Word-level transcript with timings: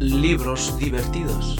Libros 0.00 0.78
divertidos. 0.78 1.56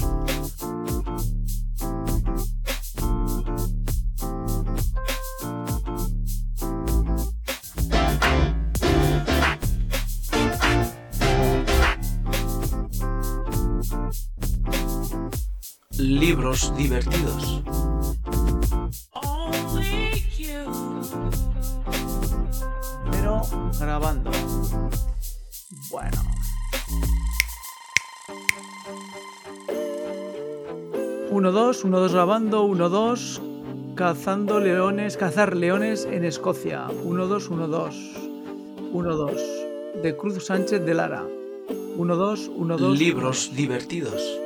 Libros 15.98 16.72
divertidos. 16.76 17.67
2, 31.78 31.84
1, 31.84 32.00
2 32.00 32.12
grabando, 32.12 32.64
1, 32.64 32.88
2, 32.88 33.42
cazando 33.94 34.58
leones, 34.58 35.16
cazar 35.16 35.54
leones 35.54 36.06
en 36.06 36.24
Escocia, 36.24 36.88
1, 37.04 37.26
2, 37.28 37.50
1, 37.50 37.68
2, 37.68 37.94
1, 38.90 39.16
2, 39.16 39.42
de 40.02 40.16
Cruz 40.16 40.44
Sánchez 40.44 40.84
de 40.84 40.94
Lara, 40.94 41.24
1, 41.96 42.16
2, 42.16 42.48
1, 42.48 42.78
2. 42.78 42.98
Libros 42.98 43.52
divertidos. 43.54 44.40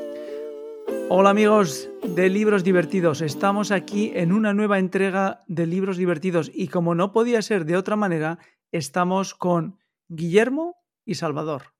Hola 1.09 1.30
amigos 1.30 1.88
de 2.02 2.28
Libros 2.28 2.64
Divertidos, 2.64 3.23
estamos 3.23 3.70
aquí 3.70 4.12
en 4.14 4.30
una 4.30 4.52
nueva 4.52 4.78
entrega 4.78 5.40
de 5.46 5.66
Libros 5.66 5.96
Divertidos 5.96 6.51
y 6.52 6.68
como 6.68 6.95
no 6.95 7.12
podía 7.12 7.40
ser 7.40 7.64
de 7.64 7.79
otra 7.79 7.96
manera, 7.96 8.40
estamos 8.73 9.35
con 9.35 9.79
Guillermo 10.09 10.76
y 11.07 11.14
Salvador. 11.14 11.73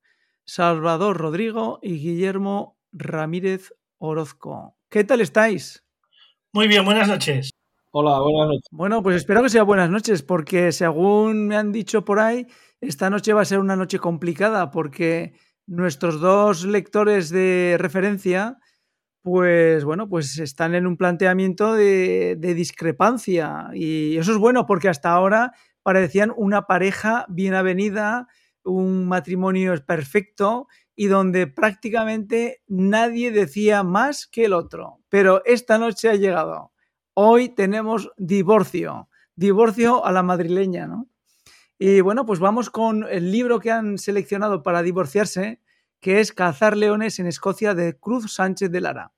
Salvador 0.47 1.19
Rodrigo 1.19 1.79
y 1.83 1.99
Guillermo 1.99 2.79
Ramírez 2.91 3.75
Orozco. 3.99 4.79
¿Qué 4.93 5.05
tal 5.05 5.23
estáis? 5.23 5.83
Muy 6.53 6.69
bien, 6.69 6.85
buenas 6.85 7.09
noches. 7.09 7.51
Hola, 7.93 8.21
buenas 8.21 8.49
noches. 8.49 8.69
Bueno, 8.73 9.03
pues 9.03 9.17
espero 9.17 9.43
que 9.43 9.49
sea 9.49 9.63
buenas 9.63 9.89
noches 9.89 10.23
porque 10.23 10.71
según 10.71 11.47
me 11.47 11.57
han 11.57 11.73
dicho 11.73 12.05
por 12.05 12.21
ahí, 12.21 12.47
esta 12.79 13.09
noche 13.09 13.33
va 13.33 13.41
a 13.41 13.47
ser 13.47 13.59
una 13.59 13.75
noche 13.75 13.99
complicada 13.99 14.71
porque 14.71 15.33
nuestros 15.67 16.21
dos 16.21 16.67
lectores 16.67 17.31
de 17.31 17.77
referencia 17.79 18.59
pues 19.23 19.83
bueno, 19.83 20.11
pues 20.11 20.39
están 20.39 20.75
en 20.75 20.87
un 20.87 20.99
planteamiento 20.99 21.73
de, 21.73 22.37
de, 22.39 22.53
discrepancia 22.53 23.69
y 23.73 24.19
eso 24.19 24.33
es 24.33 24.37
bueno 24.37 24.67
porque 24.67 24.91
hasta 24.91 25.11
ahora 25.11 25.53
parecían 25.83 26.35
una 26.37 26.67
pareja 26.67 27.25
bien 27.31 27.55
avenida, 27.55 28.27
un 28.65 29.07
matrimonio 29.07 29.75
perfecto 29.85 30.69
y 30.95 31.07
donde 31.07 31.47
prácticamente 31.47 32.63
nadie 32.67 33.31
decía 33.31 33.83
más 33.83 34.27
que 34.27 34.45
el 34.45 34.53
otro. 34.53 35.01
Pero 35.09 35.43
esta 35.45 35.79
noche 35.79 36.09
ha 36.09 36.15
llegado. 36.15 36.73
Hoy 37.15 37.49
tenemos 37.49 38.11
divorcio, 38.17 39.09
divorcio 39.35 40.05
a 40.05 40.13
la 40.13 40.23
madrileña, 40.23 40.87
¿no? 40.87 41.09
Y 41.79 42.01
bueno, 42.01 42.25
pues 42.25 42.39
vamos 42.39 42.71
con 42.71 43.05
el 43.11 43.33
libro 43.33 43.59
que 43.59 43.73
han 43.73 43.99
seleccionado 43.99 44.63
para 44.63 44.83
divorciarse, 44.83 45.61
que 46.01 46.21
es 46.21 46.33
Cazar 46.33 46.77
leones 46.77 47.19
en 47.19 47.27
Escocia 47.27 47.75
de 47.75 47.99
Cruz 47.99 48.35
Sánchez 48.35 48.71
de 48.71 48.81
Lara. 48.81 49.13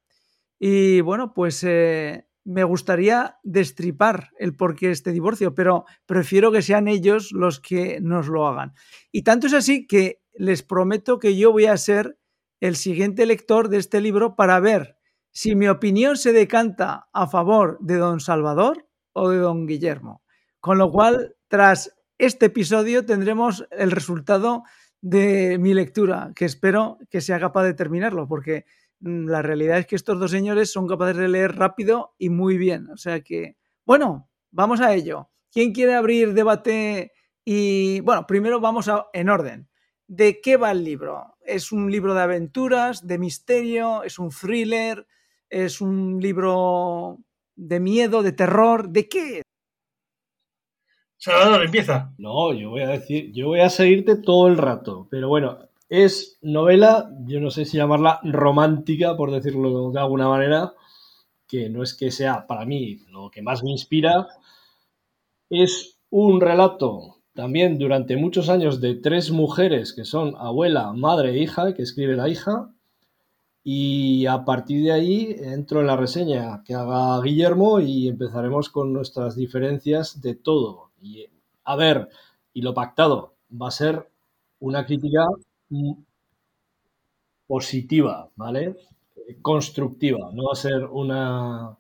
Y 0.59 1.03
bueno, 1.03 1.35
pues 1.35 1.63
eh, 1.65 2.27
me 2.45 2.65
gustaría 2.65 3.39
destripar 3.43 4.31
el 4.39 4.55
porqué 4.55 4.91
este 4.91 5.13
divorcio, 5.13 5.55
pero 5.55 5.85
prefiero 6.07 6.53
que 6.53 6.63
sean 6.63 6.89
ellos 6.89 7.33
los 7.33 7.61
que 7.61 8.01
nos 8.01 8.29
lo 8.29 8.47
hagan. 8.47 8.75
Y 9.11 9.23
tanto 9.23 9.47
es 9.47 9.55
así 9.55 9.87
que 9.87 10.21
les 10.35 10.63
prometo 10.63 11.19
que 11.19 11.37
yo 11.37 11.53
voy 11.53 11.67
a 11.67 11.77
ser 11.77 12.19
el 12.61 12.77
siguiente 12.77 13.27
lector 13.27 13.69
de 13.69 13.79
este 13.79 14.01
libro 14.01 14.37
para 14.37 14.61
ver 14.61 14.97
si 15.31 15.55
mi 15.55 15.69
opinión 15.69 16.17
se 16.17 16.33
decanta 16.33 17.09
a 17.13 17.27
favor 17.27 17.79
de 17.81 17.97
don 17.97 18.21
Salvador 18.21 18.87
o 19.13 19.31
de 19.31 19.39
don 19.39 19.67
Guillermo. 19.67 20.23
Con 20.61 20.79
lo 20.79 20.91
cual, 20.91 21.37
tras 21.49 21.95
este 22.19 22.47
episodio 22.47 23.05
tendremos 23.05 23.67
el 23.71 23.91
resultado 23.91 24.63
de 25.01 25.59
mi 25.59 25.75
lectura, 25.75 26.33
que 26.35 26.45
espero 26.45 26.99
que 27.11 27.21
sea 27.21 27.39
capaz 27.39 27.65
de 27.65 27.75
terminarlo, 27.75 28.27
porque 28.27 28.65
la 29.05 29.43
realidad 29.43 29.79
es 29.79 29.87
que 29.87 29.97
estos 29.97 30.19
dos 30.19 30.31
señores 30.31 30.73
son 30.73 30.89
capaces 30.89 31.17
de 31.17 31.29
leer 31.29 31.57
rápido 31.57 32.15
y 32.19 32.31
muy 32.31 32.57
bien. 32.57 32.89
O 32.91 32.97
sea 32.97 33.21
que, 33.21 33.57
bueno, 33.85 34.31
vamos 34.51 34.81
a 34.81 34.95
ello. 34.95 35.31
¿Quién 35.53 35.73
quiere 35.73 35.95
abrir 35.95 36.33
debate? 36.33 37.13
Y 37.45 38.01
bueno, 38.01 38.27
primero 38.27 38.61
vamos 38.61 38.89
a, 38.89 39.07
en 39.13 39.29
orden. 39.29 39.69
¿De 40.07 40.41
qué 40.41 40.57
va 40.57 40.71
el 40.71 40.85
libro? 40.85 41.37
¿Es 41.45 41.71
un 41.71 41.91
libro 41.91 42.15
de 42.15 42.23
aventuras, 42.23 43.07
de 43.07 43.19
misterio? 43.19 44.03
¿Es 44.05 44.19
un 44.19 44.31
thriller? 44.31 45.07
¿Es 45.51 45.83
un 45.83 46.19
libro 46.21 47.19
de 47.57 47.81
miedo, 47.81 48.23
de 48.23 48.33
terror? 48.33 48.89
¿De 48.89 49.09
qué? 49.09 49.43
Salvador, 51.19 51.65
empieza. 51.65 52.13
No, 52.19 52.55
yo 52.55 52.71
voy 52.71 52.83
a 52.83 52.89
decir, 52.89 53.33
yo 53.33 53.49
voy 53.49 53.61
a 53.61 53.71
seguirte 53.71 54.17
todo 54.17 54.49
el 54.49 54.57
rato, 54.57 55.09
pero 55.11 55.29
bueno, 55.29 55.59
es 55.89 56.39
novela, 56.43 57.11
yo 57.27 57.41
no 57.41 57.51
sé 57.51 57.65
si 57.65 57.77
llamarla 57.77 58.21
romántica, 58.23 59.17
por 59.17 59.31
decirlo 59.31 59.91
de 59.91 60.01
alguna 60.01 60.29
manera, 60.29 60.75
que 61.47 61.69
no 61.69 61.83
es 61.83 61.95
que 61.95 62.11
sea 62.11 62.47
para 62.47 62.65
mí 62.65 63.01
lo 63.11 63.31
que 63.31 63.43
más 63.43 63.63
me 63.63 63.71
inspira. 63.71 64.29
Es 65.51 65.99
un 66.11 66.41
relato 66.41 67.19
también 67.35 67.79
durante 67.79 68.17
muchos 68.17 68.49
años 68.49 68.81
de 68.81 68.95
tres 68.95 69.31
mujeres 69.31 69.93
que 69.93 70.05
son 70.05 70.35
abuela, 70.39 70.93
madre 70.93 71.31
e 71.31 71.39
hija, 71.39 71.75
que 71.75 71.83
escribe 71.83 72.17
la 72.17 72.29
hija. 72.29 72.71
Y 73.65 74.27
a 74.27 74.45
partir 74.45 74.85
de 74.85 74.93
ahí 74.93 75.37
entro 75.39 75.81
en 75.81 75.87
la 75.87 75.97
reseña 75.97 76.63
que 76.65 76.75
haga 76.75 77.21
Guillermo 77.23 77.81
y 77.81 78.09
empezaremos 78.09 78.69
con 78.69 78.93
nuestras 78.93 79.37
diferencias 79.37 80.21
de 80.21 80.35
todo. 80.35 80.91
Y 81.01 81.27
a 81.65 81.77
ver, 81.77 82.09
y 82.53 82.63
lo 82.63 82.75
pactado 82.75 83.35
va 83.51 83.69
a 83.69 83.71
ser 83.71 84.09
una 84.61 84.85
crítica 84.87 85.27
positiva, 87.47 88.31
¿vale? 88.37 88.77
Constructiva, 89.43 90.31
no 90.33 90.45
va 90.45 90.53
a 90.53 90.57
ser 90.57 90.85
una, 90.85 91.77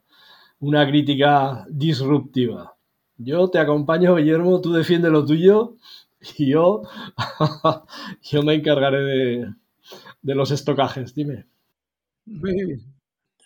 una 0.60 0.86
crítica 0.86 1.66
disruptiva. 1.68 2.76
Yo 3.16 3.48
te 3.48 3.58
acompaño, 3.58 4.16
Guillermo, 4.16 4.60
tú 4.60 4.72
defiende 4.72 5.10
lo 5.10 5.24
tuyo 5.24 5.76
y 6.38 6.50
yo, 6.50 6.82
yo 8.22 8.42
me 8.42 8.54
encargaré 8.54 9.02
de, 9.02 9.54
de 10.22 10.34
los 10.34 10.50
estocajes. 10.50 11.14
Dime. 11.14 11.46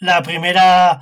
La 0.00 0.22
primera. 0.22 1.00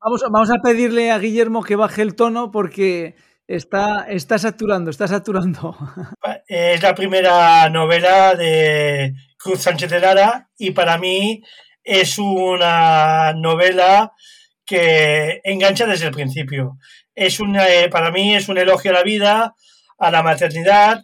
Vamos, 0.00 0.22
vamos 0.30 0.50
a 0.50 0.62
pedirle 0.62 1.10
a 1.10 1.18
Guillermo 1.18 1.62
que 1.62 1.76
baje 1.76 2.00
el 2.00 2.14
tono 2.14 2.50
porque 2.50 3.14
Está, 3.50 4.06
está 4.08 4.38
saturando, 4.38 4.90
está 4.90 5.08
saturando. 5.08 5.76
Es 6.46 6.80
la 6.82 6.94
primera 6.94 7.68
novela 7.68 8.36
de 8.36 9.12
Cruz 9.36 9.62
Sánchez 9.62 9.90
de 9.90 9.98
Lara 9.98 10.48
y 10.56 10.70
para 10.70 10.98
mí 10.98 11.42
es 11.82 12.18
una 12.18 13.32
novela 13.32 14.12
que 14.64 15.40
engancha 15.42 15.84
desde 15.86 16.06
el 16.06 16.12
principio. 16.12 16.78
Es 17.12 17.40
una, 17.40 17.68
eh, 17.68 17.88
para 17.88 18.12
mí 18.12 18.36
es 18.36 18.48
un 18.48 18.56
elogio 18.58 18.92
a 18.92 18.94
la 18.94 19.02
vida, 19.02 19.54
a 19.98 20.10
la 20.12 20.22
maternidad 20.22 21.02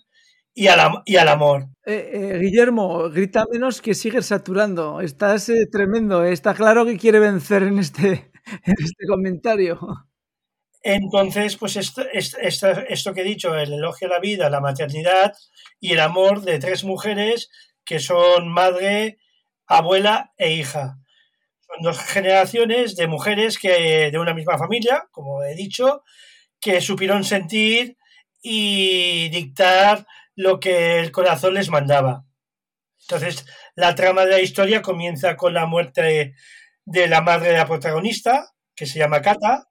y, 0.54 0.68
a 0.68 0.76
la, 0.76 1.02
y 1.04 1.16
al 1.16 1.28
amor. 1.28 1.66
Eh, 1.84 2.10
eh, 2.12 2.38
Guillermo, 2.38 3.10
grita 3.10 3.44
menos 3.52 3.82
que 3.82 3.94
sigues 3.94 4.26
saturando. 4.26 5.00
Estás 5.00 5.48
eh, 5.48 5.66
tremendo. 5.70 6.22
Está 6.22 6.54
claro 6.54 6.86
que 6.86 6.96
quiere 6.96 7.18
vencer 7.18 7.64
en 7.64 7.80
este, 7.80 8.30
en 8.64 8.74
este 8.78 9.06
comentario. 9.08 9.80
Entonces, 10.88 11.56
pues 11.56 11.74
esto, 11.74 12.04
que 13.12 13.20
he 13.20 13.24
dicho, 13.24 13.56
el 13.58 13.72
elogio 13.72 14.06
a 14.06 14.10
la 14.12 14.20
vida, 14.20 14.48
la 14.48 14.60
maternidad 14.60 15.34
y 15.80 15.94
el 15.94 15.98
amor 15.98 16.42
de 16.42 16.60
tres 16.60 16.84
mujeres 16.84 17.50
que 17.84 17.98
son 17.98 18.48
madre, 18.48 19.18
abuela 19.66 20.32
e 20.36 20.52
hija. 20.52 21.00
Son 21.58 21.82
dos 21.82 21.98
generaciones 21.98 22.94
de 22.94 23.08
mujeres 23.08 23.58
que 23.58 24.12
de 24.12 24.18
una 24.20 24.32
misma 24.32 24.58
familia, 24.58 25.08
como 25.10 25.42
he 25.42 25.56
dicho, 25.56 26.04
que 26.60 26.80
supieron 26.80 27.24
sentir 27.24 27.96
y 28.40 29.28
dictar 29.30 30.06
lo 30.36 30.60
que 30.60 31.00
el 31.00 31.10
corazón 31.10 31.54
les 31.54 31.68
mandaba. 31.68 32.26
Entonces, 33.00 33.44
la 33.74 33.96
trama 33.96 34.24
de 34.24 34.30
la 34.30 34.40
historia 34.40 34.82
comienza 34.82 35.36
con 35.36 35.52
la 35.52 35.66
muerte 35.66 36.36
de 36.84 37.08
la 37.08 37.22
madre 37.22 37.48
de 37.48 37.58
la 37.58 37.66
protagonista, 37.66 38.52
que 38.76 38.86
se 38.86 39.00
llama 39.00 39.20
Cata, 39.20 39.66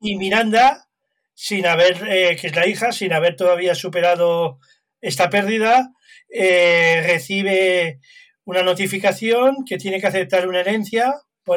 y 0.00 0.16
Miranda, 0.16 0.88
sin 1.34 1.66
haber, 1.66 2.06
eh, 2.08 2.36
que 2.36 2.48
es 2.48 2.56
la 2.56 2.66
hija, 2.66 2.92
sin 2.92 3.12
haber 3.12 3.36
todavía 3.36 3.74
superado 3.74 4.58
esta 5.00 5.30
pérdida, 5.30 5.92
eh, 6.28 7.02
recibe 7.06 8.00
una 8.44 8.62
notificación 8.62 9.64
que 9.66 9.78
tiene 9.78 10.00
que 10.00 10.06
aceptar 10.06 10.48
una 10.48 10.60
herencia 10.60 11.14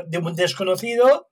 de 0.07 0.17
un 0.17 0.35
desconocido 0.35 1.29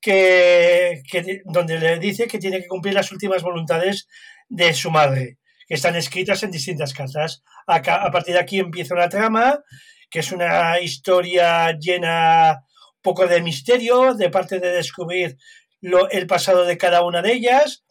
que, 0.00 1.02
que, 1.10 1.42
donde 1.44 1.78
le 1.78 1.98
dice 1.98 2.26
que 2.26 2.38
tiene 2.38 2.60
que 2.60 2.68
cumplir 2.68 2.94
las 2.94 3.12
últimas 3.12 3.42
voluntades 3.42 4.08
de 4.48 4.74
su 4.74 4.90
madre, 4.90 5.38
que 5.66 5.74
están 5.74 5.96
escritas 5.96 6.42
en 6.42 6.50
distintas 6.50 6.92
cartas. 6.92 7.42
A, 7.66 7.76
a 7.76 8.10
partir 8.10 8.34
de 8.34 8.40
aquí 8.40 8.58
empieza 8.58 8.94
una 8.94 9.08
trama, 9.08 9.62
que 10.10 10.20
es 10.20 10.32
una 10.32 10.80
historia 10.80 11.72
llena 11.78 12.64
un 12.96 13.02
poco 13.02 13.26
de 13.26 13.40
misterio, 13.40 14.14
de 14.14 14.30
parte 14.30 14.58
de 14.58 14.72
descubrir 14.72 15.36
lo, 15.80 16.10
el 16.10 16.26
pasado 16.26 16.64
de 16.64 16.78
cada 16.78 17.02
una 17.02 17.22
de 17.22 17.32
ellas. 17.32 17.84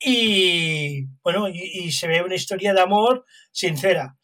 Y 0.00 1.06
bueno, 1.22 1.48
y, 1.48 1.92
se 1.92 2.08
ve 2.08 2.22
una 2.22 2.34
historia 2.34 2.74
de 2.74 2.80
amor 2.80 3.24
sincera 3.52 4.16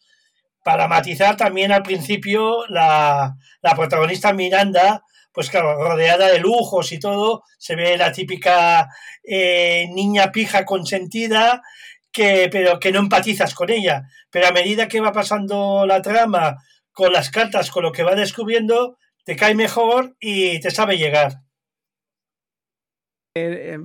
para 0.63 0.87
matizar 0.87 1.37
también 1.37 1.71
al 1.71 1.81
principio 1.81 2.67
la, 2.67 3.35
la, 3.63 3.75
protagonista 3.75 4.31
Miranda, 4.31 5.03
pues 5.31 5.49
claro, 5.49 5.75
rodeada 5.83 6.27
de 6.27 6.39
lujos 6.39 6.91
y 6.91 6.99
todo, 6.99 7.43
se 7.57 7.75
ve 7.75 7.97
la 7.97 8.11
típica 8.11 8.89
eh, 9.23 9.87
niña 9.91 10.31
pija 10.31 10.65
consentida, 10.65 11.63
que, 12.11 12.49
pero 12.51 12.79
que 12.79 12.91
no 12.91 12.99
empatizas 12.99 13.55
con 13.55 13.71
ella. 13.71 14.03
Pero 14.29 14.47
a 14.47 14.51
medida 14.51 14.87
que 14.87 14.99
va 14.99 15.11
pasando 15.11 15.85
la 15.87 16.01
trama, 16.01 16.57
con 16.91 17.13
las 17.13 17.29
cartas, 17.31 17.71
con 17.71 17.83
lo 17.83 17.91
que 17.91 18.03
va 18.03 18.15
descubriendo, 18.15 18.97
te 19.23 19.35
cae 19.35 19.55
mejor 19.55 20.15
y 20.19 20.59
te 20.59 20.71
sabe 20.71 20.97
llegar. 20.97 21.41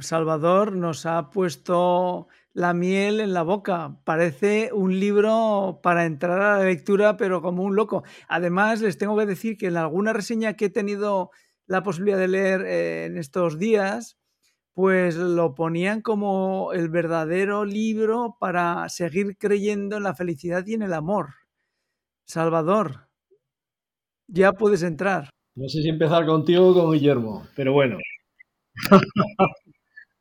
Salvador 0.00 0.72
nos 0.72 1.06
ha 1.06 1.31
puesto 1.31 2.26
la 2.52 2.75
miel 2.75 3.20
en 3.20 3.32
la 3.32 3.43
boca. 3.43 4.00
Parece 4.04 4.70
un 4.72 4.98
libro 4.98 5.81
para 5.82 6.04
entrar 6.04 6.40
a 6.40 6.58
la 6.58 6.64
lectura, 6.64 7.16
pero 7.16 7.43
como 7.43 7.62
un 7.62 7.76
loco. 7.76 8.02
Además, 8.28 8.81
les 8.81 8.98
tengo 8.98 9.16
que 9.16 9.26
decir 9.26 9.56
que 9.56 9.66
en 9.66 9.76
alguna 9.76 10.12
reseña 10.12 10.54
que 10.54 10.64
he 10.64 10.70
tenido 10.70 11.31
la 11.66 11.82
posibilidad 11.82 12.19
de 12.19 12.28
leer 12.28 12.62
eh, 12.62 13.04
en 13.04 13.19
estos 13.19 13.58
días, 13.58 14.19
pues 14.75 15.16
lo 15.16 15.54
ponían 15.54 16.00
como 16.02 16.72
el 16.72 16.88
verdadero 16.88 17.64
libro 17.64 18.37
para 18.40 18.88
seguir 18.88 19.37
creyendo 19.38 19.96
en 19.96 20.02
la 20.02 20.14
felicidad 20.14 20.66
y 20.66 20.75
en 20.75 20.82
el 20.82 20.92
amor. 20.92 21.34
Salvador, 22.26 23.08
ya 24.26 24.52
puedes 24.52 24.82
entrar. 24.82 25.31
No 25.54 25.69
sé 25.69 25.82
si 25.82 25.88
empezar 25.88 26.26
contigo 26.26 26.70
o 26.70 26.75
con 26.75 26.92
Guillermo, 26.92 27.46
pero 27.54 27.72
bueno. 27.72 27.99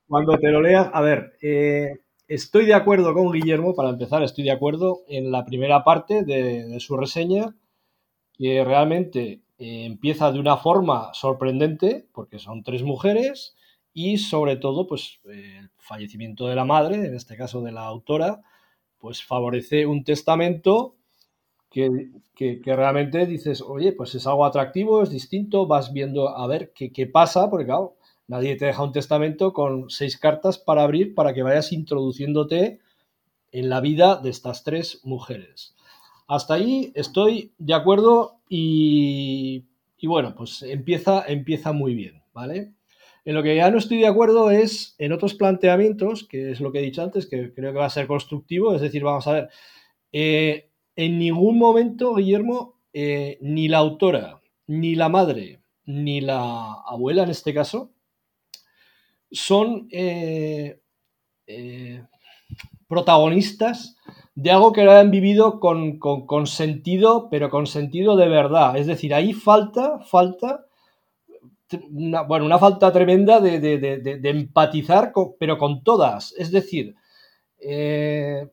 Cuando 0.08 0.38
te 0.38 0.50
lo 0.50 0.62
leas, 0.62 0.90
a 0.94 1.02
ver, 1.02 1.34
eh, 1.42 2.06
Estoy 2.28 2.66
de 2.66 2.74
acuerdo 2.74 3.14
con 3.14 3.32
Guillermo, 3.32 3.76
para 3.76 3.90
empezar, 3.90 4.24
estoy 4.24 4.46
de 4.46 4.52
acuerdo 4.52 5.04
en 5.08 5.32
la 5.32 5.46
primera 5.46 5.84
parte 5.84 6.24
de, 6.24 6.80
su 6.80 6.98
reseña, 6.98 7.56
que 8.34 8.64
realmente 8.64 9.44
eh, 9.60 9.86
empieza 9.86 10.32
de 10.32 10.40
una 10.40 10.58
forma 10.58 11.14
sorprendente, 11.14 12.08
porque 12.14 12.40
son 12.40 12.64
tres 12.64 12.82
mujeres, 12.82 13.56
y 13.94 14.18
sobre 14.18 14.56
todo, 14.58 14.88
pues 14.88 15.20
el 15.26 15.70
fallecimiento 15.78 16.48
de 16.48 16.56
la 16.56 16.66
madre, 16.66 16.96
en 16.96 17.14
este 17.16 17.38
caso 17.38 17.62
de 17.62 17.72
la 17.72 17.86
autora, 17.86 18.42
pues 18.98 19.24
favorece 19.24 19.86
un 19.86 20.04
testamento 20.04 20.96
que, 21.70 22.10
que, 22.34 22.60
que, 22.60 22.76
realmente 22.76 23.28
dices, 23.28 23.62
oye, 23.62 23.94
pues 23.94 24.16
es 24.16 24.26
algo 24.26 24.46
atractivo, 24.46 25.04
es 25.04 25.12
distinto, 25.12 25.68
vas 25.68 25.94
viendo 25.94 26.30
a 26.30 26.48
ver 26.48 26.74
qué, 26.74 26.92
qué 26.92 27.06
pasa, 27.06 27.52
porque 27.52 27.66
claro, 27.66 27.98
Nadie 28.28 28.56
te 28.56 28.66
deja 28.66 28.84
un 28.84 28.92
testamento 28.92 29.54
con 29.54 29.90
seis 29.90 30.18
cartas 30.18 30.58
para 30.58 30.84
abrir 30.84 31.14
para 31.14 31.34
que 31.34 31.44
vayas 31.44 31.72
introduciéndote 31.72 32.80
en 33.52 33.70
la 33.70 33.82
vida 33.82 34.18
de 34.18 34.30
estas 34.30 34.64
tres 34.64 35.02
mujeres. 35.04 35.76
Hasta 36.28 36.56
ahí 36.56 36.92
estoy 36.96 37.54
de 37.60 37.74
acuerdo 37.76 38.40
y, 38.50 39.66
bueno, 40.04 40.34
pues 40.36 40.64
empieza, 40.64 41.24
empieza 41.28 41.72
muy 41.72 41.94
bien, 41.94 42.24
¿vale? 42.34 42.74
En 43.26 43.36
lo 43.36 43.44
que 43.44 43.56
ya 43.56 43.70
no 43.70 43.78
estoy 43.78 44.00
de 44.00 44.08
acuerdo 44.08 44.50
es 44.52 44.96
en 44.98 45.12
otros 45.12 45.36
planteamientos, 45.36 46.28
que 46.28 46.52
es 46.52 46.62
lo 46.62 46.72
que 46.72 46.80
he 46.80 46.84
dicho 46.84 47.04
antes, 47.04 47.28
que 47.28 47.54
creo 47.54 47.74
que 47.74 47.80
va 47.80 47.86
a 47.86 47.90
ser 47.90 48.08
constructivo, 48.08 48.74
es 48.74 48.82
decir, 48.82 49.04
vamos 49.04 49.28
a 49.28 49.34
ver, 49.34 49.50
eh, 50.12 50.70
en 50.96 51.20
ningún 51.20 51.58
momento, 51.58 52.16
Guillermo, 52.16 52.76
eh, 52.94 53.38
ni 53.42 53.68
la 53.68 53.80
autora, 53.80 54.42
ni 54.68 54.96
la 54.96 55.10
madre, 55.10 55.60
ni 55.86 56.22
la 56.22 56.74
abuela 56.86 57.24
en 57.24 57.30
este 57.30 57.54
caso, 57.54 57.92
son 59.36 59.88
eh, 59.92 60.80
eh, 61.46 62.04
protagonistas 62.88 63.98
de 64.34 64.52
algo 64.52 64.72
que 64.72 64.84
lo 64.84 64.92
han 64.92 65.12
vivido 65.12 65.60
con, 65.60 66.00
con, 66.00 66.48
sentido, 66.48 67.30
pero 67.30 67.50
con 67.50 67.68
sentido 67.68 68.16
de 68.16 68.28
verdad. 68.28 68.78
Es 68.78 68.88
decir, 68.88 69.14
ahí 69.14 69.34
falta, 69.34 70.00
falta, 70.00 70.66
una, 71.92 72.22
bueno, 72.22 72.46
una 72.46 72.60
falta 72.60 72.92
tremenda 72.92 73.40
de, 73.40 73.60
de, 73.60 73.78
de, 73.78 74.30
empatizar, 74.30 75.12
con, 75.12 75.36
pero 75.40 75.58
con 75.58 75.84
todas. 75.84 76.34
Es 76.38 76.52
decir, 76.52 76.96
eh, 77.60 78.48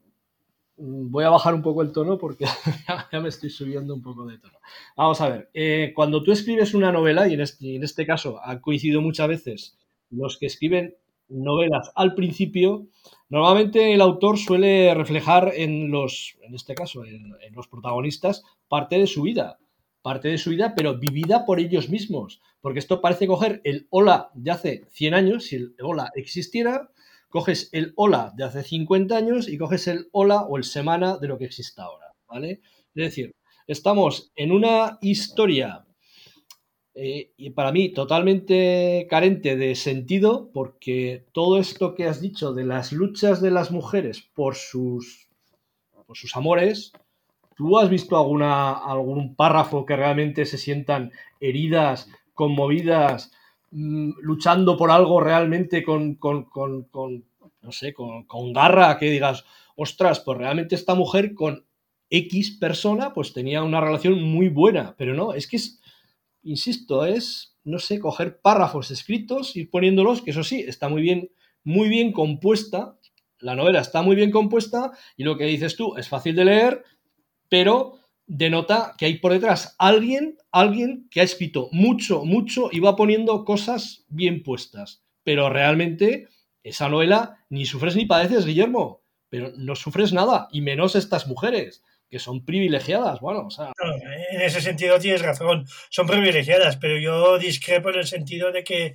voy 0.77 1.25
a 1.25 1.31
bajar 1.31 1.55
un 1.55 1.63
poco 1.63 1.83
el 1.83 1.93
tono 1.93 2.19
porque 2.19 2.47
ya 3.13 3.21
me 3.21 3.29
estoy 3.29 3.51
subiendo 3.51 3.95
un 3.95 4.03
poco 4.03 4.25
de 4.25 4.39
tono. 4.39 4.59
Vamos 4.97 5.21
a 5.21 5.29
ver, 5.29 5.93
cuando 5.95 6.23
tú 6.23 6.33
escribes 6.33 6.75
una 6.75 6.93
novela, 6.93 7.29
y 7.29 7.35
en 7.35 7.41
este, 7.41 7.77
en 7.77 7.85
este 7.85 8.07
caso 8.07 8.41
ha 8.43 8.61
coincidido 8.61 9.01
muchas 9.01 9.29
veces 9.29 9.79
los 10.13 10.39
que 10.39 10.47
escriben 10.47 10.95
novelas 11.29 11.91
al 11.95 12.15
principio, 12.15 12.87
normalmente 13.29 13.95
el 13.95 14.01
autor 14.01 14.39
suele 14.39 14.95
reflejar 14.95 15.53
en 15.57 15.91
los, 15.91 16.37
en 16.43 16.55
este 16.55 16.75
caso, 16.75 17.05
en, 17.05 17.35
los 17.53 17.69
protagonistas, 17.69 18.45
parte 18.69 18.99
de 18.99 19.07
su 19.07 19.23
vida. 19.23 19.59
Parte 20.03 20.29
de 20.29 20.39
su 20.39 20.51
vida, 20.51 20.75
pero 20.77 20.99
vivida 20.99 21.47
por 21.47 21.61
ellos 21.61 21.89
mismos. 21.89 22.41
Porque 22.61 22.81
esto 22.81 23.01
parece 23.01 23.27
coger 23.27 23.61
el 23.65 23.87
hola 23.91 24.31
de 24.35 24.51
hace 24.51 24.85
100 24.91 25.15
años, 25.15 25.45
si 25.45 25.57
el 25.57 25.75
hola 25.81 26.11
existiera, 26.17 26.91
coges 27.29 27.71
el 27.73 27.93
hola 27.97 28.33
de 28.37 28.45
hace 28.45 28.63
50 28.63 29.17
años 29.17 29.49
y 29.49 29.59
coges 29.59 29.87
el 29.87 30.09
hola 30.13 30.43
o 30.43 30.57
el 30.57 30.65
semana 30.65 31.19
de 31.19 31.29
lo 31.29 31.39
que 31.39 31.45
existe 31.45 31.81
ahora. 31.81 32.07
¿Vale? 32.27 32.61
Es 32.95 33.05
decir, 33.05 33.35
estamos 33.67 34.33
en 34.35 34.53
una 34.53 34.99
historia 35.03 35.85
eh, 36.95 37.33
y 37.37 37.51
para 37.51 37.73
mí 37.73 37.89
totalmente 37.89 39.07
carente 39.09 39.57
de 39.57 39.75
sentido 39.75 40.51
porque 40.53 41.25
todo 41.33 41.59
esto 41.59 41.95
que 41.95 42.07
has 42.07 42.21
dicho 42.21 42.53
de 42.53 42.65
las 42.65 42.93
luchas 42.93 43.41
de 43.41 43.51
las 43.51 43.71
mujeres 43.71 44.29
por 44.35 44.57
sus, 44.57 45.29
por 46.07 46.17
sus 46.17 46.37
amores, 46.37 46.93
¿tú 47.57 47.79
has 47.79 47.89
visto 47.89 48.19
alguna, 48.19 48.73
algún 48.73 49.35
párrafo 49.35 49.87
que 49.87 49.97
realmente 49.97 50.45
se 50.45 50.59
sientan 50.59 51.13
heridas, 51.41 52.11
conmovidas, 52.35 53.33
mmm, 53.71 54.11
luchando 54.21 54.77
por 54.77 54.91
algo 54.91 55.21
realmente 55.21 55.83
con, 55.83 56.17
con, 56.17 56.45
con, 56.45 56.85
con 56.85 57.25
no 57.63 57.73
sé, 57.73 57.95
con 57.95 58.53
garra, 58.53 58.99
que 58.99 59.09
digas, 59.09 59.45
ostras, 59.77 60.21
pues 60.21 60.37
realmente 60.37 60.75
esta 60.75 60.95
mujer 60.95 61.33
con 61.33 61.65
X 62.11 62.59
persona 62.61 63.15
pues 63.15 63.33
tenía 63.33 63.63
una 63.63 63.81
relación 63.81 64.23
muy 64.23 64.49
buena, 64.49 64.95
pero 64.99 65.15
no, 65.15 65.33
es 65.33 65.47
que 65.47 65.57
es 65.57 65.81
insisto, 66.43 67.05
es, 67.05 67.57
no 67.65 67.79
sé, 67.79 67.99
coger 67.99 68.41
párrafos 68.41 68.91
escritos, 68.91 69.57
ir 69.57 69.71
poniéndolos, 69.71 70.23
que 70.23 70.31
eso 70.31 70.45
sí, 70.45 70.65
está 70.67 70.89
muy 70.89 71.03
bien, 71.03 71.31
muy 71.65 71.89
bien 71.89 72.13
compuesta, 72.13 72.99
la 73.39 73.55
novela 73.55 73.81
está 73.81 74.03
muy 74.03 74.17
bien 74.17 74.31
compuesta 74.31 74.93
y 75.17 75.25
lo 75.25 75.37
que 75.37 75.45
dices 75.45 75.77
tú 75.77 75.97
es 75.97 76.09
fácil 76.09 76.37
de 76.37 76.45
leer, 76.45 76.85
pero 77.49 77.99
denota 78.27 78.95
que 78.97 79.07
hay 79.07 79.19
por 79.19 79.33
detrás 79.33 79.75
alguien, 79.79 80.39
alguien 80.53 81.09
que 81.11 81.21
ha 81.21 81.25
escrito 81.25 81.69
mucho, 81.73 82.25
mucho 82.25 82.69
y 82.71 82.81
va 82.81 82.97
poniendo 82.97 83.45
cosas 83.45 84.05
bien 84.09 84.43
puestas. 84.43 85.05
Pero 85.25 85.51
realmente 85.51 86.29
esa 86.63 86.89
novela 86.89 87.45
ni 87.51 87.67
sufres 87.67 87.97
ni 87.97 88.07
padeces, 88.07 88.47
Guillermo, 88.47 89.03
pero 89.29 89.53
no 89.57 89.75
sufres 89.75 90.13
nada, 90.13 90.49
y 90.53 90.61
menos 90.61 90.95
estas 90.95 91.27
mujeres 91.27 91.83
que 92.13 92.19
son 92.19 92.45
privilegiadas. 92.45 93.21
Bueno, 93.21 93.47
o 93.47 93.51
sea... 93.51 93.73
En 94.33 94.43
ese 94.43 94.61
sentido 94.61 94.99
tienes 94.99 95.23
razón, 95.23 95.65
son 95.89 96.07
privilegiadas, 96.07 96.77
pero 96.77 96.99
yo 96.99 97.39
discrepo 97.39 97.89
en 97.89 98.01
el 98.01 98.07
sentido 98.07 98.53
de 98.53 98.63
que 98.63 98.95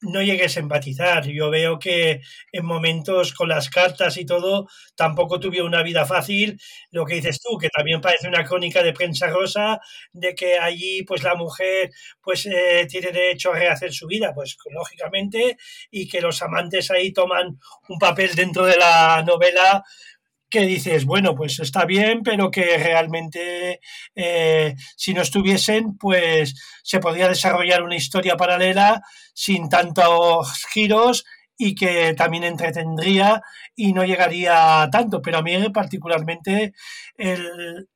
no 0.00 0.22
llegues 0.22 0.56
a 0.56 0.60
empatizar. 0.60 1.26
Yo 1.26 1.50
veo 1.50 1.78
que 1.78 2.22
en 2.52 2.64
momentos 2.64 3.34
con 3.34 3.50
las 3.50 3.68
cartas 3.68 4.16
y 4.16 4.24
todo 4.24 4.66
tampoco 4.96 5.38
tuve 5.38 5.60
una 5.60 5.82
vida 5.82 6.06
fácil. 6.06 6.58
Lo 6.90 7.04
que 7.04 7.16
dices 7.16 7.38
tú, 7.42 7.58
que 7.58 7.68
también 7.68 8.00
parece 8.00 8.28
una 8.28 8.44
crónica 8.44 8.82
de 8.82 8.94
prensa 8.94 9.26
rosa, 9.26 9.78
de 10.14 10.34
que 10.34 10.58
allí 10.58 11.02
pues 11.02 11.22
la 11.22 11.34
mujer 11.34 11.90
pues 12.22 12.46
eh, 12.46 12.86
tiene 12.88 13.12
derecho 13.12 13.52
a 13.52 13.58
rehacer 13.58 13.92
su 13.92 14.06
vida, 14.06 14.32
pues 14.34 14.56
lógicamente, 14.70 15.58
y 15.90 16.08
que 16.08 16.22
los 16.22 16.40
amantes 16.40 16.90
ahí 16.90 17.12
toman 17.12 17.58
un 17.88 17.98
papel 17.98 18.34
dentro 18.34 18.64
de 18.64 18.78
la 18.78 19.22
novela 19.22 19.84
que 20.54 20.66
dices, 20.66 21.04
bueno, 21.04 21.34
pues 21.34 21.58
está 21.58 21.84
bien, 21.84 22.22
pero 22.22 22.48
que 22.48 22.78
realmente 22.78 23.80
eh, 24.14 24.76
si 24.96 25.12
no 25.12 25.22
estuviesen, 25.22 25.98
pues 25.98 26.54
se 26.84 27.00
podría 27.00 27.28
desarrollar 27.28 27.82
una 27.82 27.96
historia 27.96 28.36
paralela 28.36 29.02
sin 29.34 29.68
tantos 29.68 30.64
giros 30.72 31.24
y 31.56 31.74
que 31.74 32.14
también 32.14 32.44
entretendría 32.44 33.42
y 33.74 33.94
no 33.94 34.04
llegaría 34.04 34.88
tanto. 34.92 35.20
Pero 35.20 35.38
a 35.38 35.42
mí 35.42 35.56
particularmente 35.70 36.72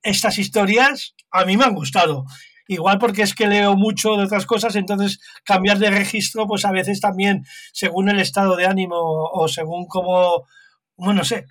estas 0.03 0.38
historias 0.38 1.15
a 1.31 1.45
mí 1.45 1.57
me 1.57 1.65
han 1.65 1.77
gustado. 1.77 2.25
Igual 2.67 2.99
porque 2.99 3.23
es 3.23 3.37
que 3.37 3.47
leo 3.47 3.77
mucho 3.77 4.17
de 4.17 4.25
otras 4.25 4.47
cosas, 4.47 4.75
entonces 4.75 5.21
cambiar 5.45 5.79
de 5.79 5.91
registro, 5.91 6.49
pues 6.49 6.65
a 6.65 6.73
veces 6.73 7.00
también, 7.00 7.45
según 7.73 8.09
el 8.09 8.19
estado 8.19 8.57
de 8.57 8.67
ánimo 8.67 8.97
o 8.97 9.47
según 9.47 9.87
cómo, 9.87 10.45
bueno, 10.97 11.21
no 11.21 11.25
sé, 11.25 11.47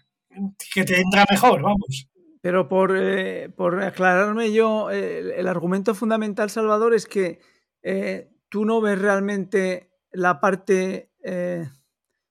que 0.73 0.83
te 0.83 0.99
entra 0.99 1.25
mejor, 1.29 1.61
vamos. 1.61 2.07
Pero 2.41 2.69
por, 2.69 2.95
eh, 2.95 3.49
por 3.49 3.81
aclararme 3.83 4.53
yo, 4.53 4.89
eh, 4.91 5.39
el 5.39 5.47
argumento 5.47 5.95
fundamental, 5.95 6.49
Salvador, 6.49 6.93
es 6.93 7.05
que 7.05 7.39
eh, 7.83 8.29
tú 8.49 8.65
no 8.65 8.79
ves 8.79 8.99
realmente 8.99 9.91
la 10.11 10.39
parte 10.39 11.11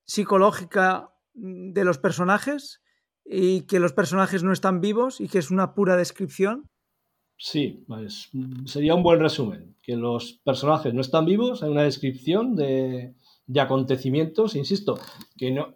psicológica 0.06 1.10
de 1.34 1.84
los 1.84 1.98
personajes 1.98 2.80
y 3.26 3.62
que 3.66 3.78
los 3.78 3.92
personajes 3.92 4.42
no 4.42 4.52
están 4.52 4.80
vivos 4.80 5.20
y 5.20 5.28
que 5.28 5.38
es 5.38 5.50
una 5.50 5.74
pura 5.74 5.96
descripción. 5.96 6.70
Sí, 7.36 7.84
pues, 7.86 8.30
sería 8.64 8.94
un 8.94 9.02
buen 9.02 9.20
resumen, 9.20 9.76
que 9.82 9.96
los 9.96 10.40
personajes 10.44 10.94
no 10.94 11.02
están 11.02 11.26
vivos, 11.26 11.62
hay 11.62 11.70
una 11.70 11.82
descripción 11.82 12.56
de, 12.56 13.14
de 13.46 13.60
acontecimientos, 13.60 14.56
insisto, 14.56 14.98
que 15.36 15.50
no... 15.50 15.75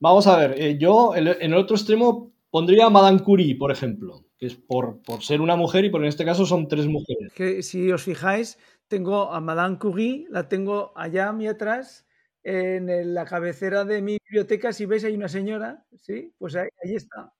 Vamos 0.00 0.26
a 0.26 0.36
ver, 0.36 0.78
yo 0.78 1.14
en 1.14 1.28
el 1.28 1.54
otro 1.54 1.76
extremo 1.76 2.32
Pondría 2.50 2.86
a 2.86 2.90
Madame 2.90 3.20
Curie, 3.20 3.54
por 3.54 3.70
ejemplo, 3.70 4.24
que 4.36 4.46
es 4.46 4.56
por, 4.56 5.00
por 5.02 5.22
ser 5.22 5.40
una 5.40 5.54
mujer 5.54 5.84
y 5.84 5.90
por 5.90 6.02
en 6.02 6.08
este 6.08 6.24
caso 6.24 6.44
son 6.44 6.66
tres 6.66 6.86
mujeres. 6.86 7.32
Que 7.32 7.62
si 7.62 7.92
os 7.92 8.02
fijáis, 8.02 8.58
tengo 8.88 9.32
a 9.32 9.40
Madame 9.40 9.78
Curie, 9.78 10.26
la 10.30 10.48
tengo 10.48 10.92
allá 10.96 11.28
a 11.28 11.32
mi 11.32 11.46
atrás, 11.46 12.06
en 12.42 13.14
la 13.14 13.24
cabecera 13.24 13.84
de 13.84 14.02
mi 14.02 14.18
biblioteca. 14.24 14.72
Si 14.72 14.84
veis, 14.84 15.04
hay 15.04 15.14
una 15.14 15.28
señora, 15.28 15.86
¿sí? 15.94 16.34
Pues 16.38 16.56
ahí, 16.56 16.68
está. 16.82 17.32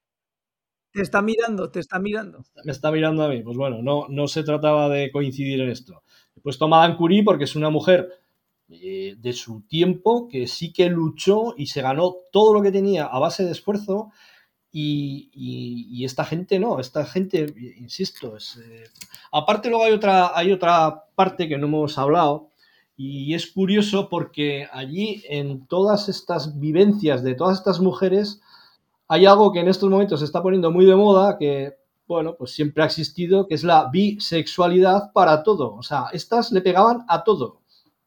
Te 0.93 1.03
está 1.03 1.23
mirando, 1.23 1.71
te 1.73 1.81
está 1.81 1.99
mirando. 1.99 2.45
Me 2.65 2.71
está 2.71 2.93
mirando 2.93 3.25
a 3.25 3.29
mí. 3.31 3.43
Pues 3.43 3.57
bueno, 3.57 3.83
no, 3.83 4.07
no 4.09 4.29
se 4.29 4.45
trataba 4.45 4.89
de 4.89 5.11
coincidir 5.11 5.61
en 5.61 5.71
esto. 5.71 6.05
He 6.37 6.41
puesto 6.41 6.67
a 6.67 6.69
Madame 6.69 6.97
Curie 6.97 7.25
porque 7.25 7.45
es 7.45 7.57
una 7.57 7.71
mujer 7.71 8.11
eh, 8.71 9.17
de 9.19 9.33
su 9.33 9.63
tiempo 9.63 10.29
que 10.29 10.47
sí 10.47 10.73
que 10.73 10.89
luchó 10.89 11.55
y 11.57 11.67
se 11.67 11.83
ganó 11.83 12.17
todo 12.31 12.55
lo 12.55 12.63
que 12.63 12.71
tenía 12.71 13.05
a 13.05 13.19
base 13.19 13.45
de 13.45 13.53
esfuerzo 13.53 14.11
y, 14.73 16.05
esta 16.05 16.25
gente 16.25 16.59
no, 16.59 16.81
esta 16.81 17.05
gente, 17.05 17.53
insisto, 17.79 18.37
es, 18.37 18.57
eh, 18.57 18.85
aparte 19.33 19.69
luego 19.69 19.85
hay 19.85 19.93
otra, 19.93 20.31
hay 20.35 20.53
otra 20.53 21.05
parte 21.15 21.49
que 21.49 21.59
no 21.59 21.67
hemos 21.67 21.99
hablado 21.99 22.49
y 22.97 23.35
es 23.35 23.51
curioso 23.51 24.09
porque 24.09 24.69
allí 24.73 25.23
en 25.29 25.67
todas 25.67 26.09
estas 26.09 26.59
vivencias 26.59 27.23
de 27.23 27.35
todas 27.35 27.59
estas 27.59 27.81
mujeres 27.81 28.41
hay 29.09 29.27
algo 29.27 29.53
que 29.53 29.61
en 29.61 29.69
estos 29.69 29.91
momentos 29.91 30.21
se 30.21 30.27
está 30.27 30.41
poniendo 30.43 30.71
muy 30.71 30.87
de 30.87 30.95
moda, 30.95 31.37
que 31.37 31.77
bueno, 32.07 32.37
pues 32.37 32.53
siempre 32.53 32.83
ha 32.83 32.87
existido, 32.87 33.47
que 33.47 33.55
es 33.55 33.65
la 33.65 33.89
bisexualidad 33.91 35.13
para 35.13 35.43
todo. 35.43 35.75
O 35.75 35.83
sea, 35.83 36.07
estas 36.13 36.53
le 36.53 36.61
pegaban 36.61 37.05
a 37.09 37.25
todo, 37.25 37.60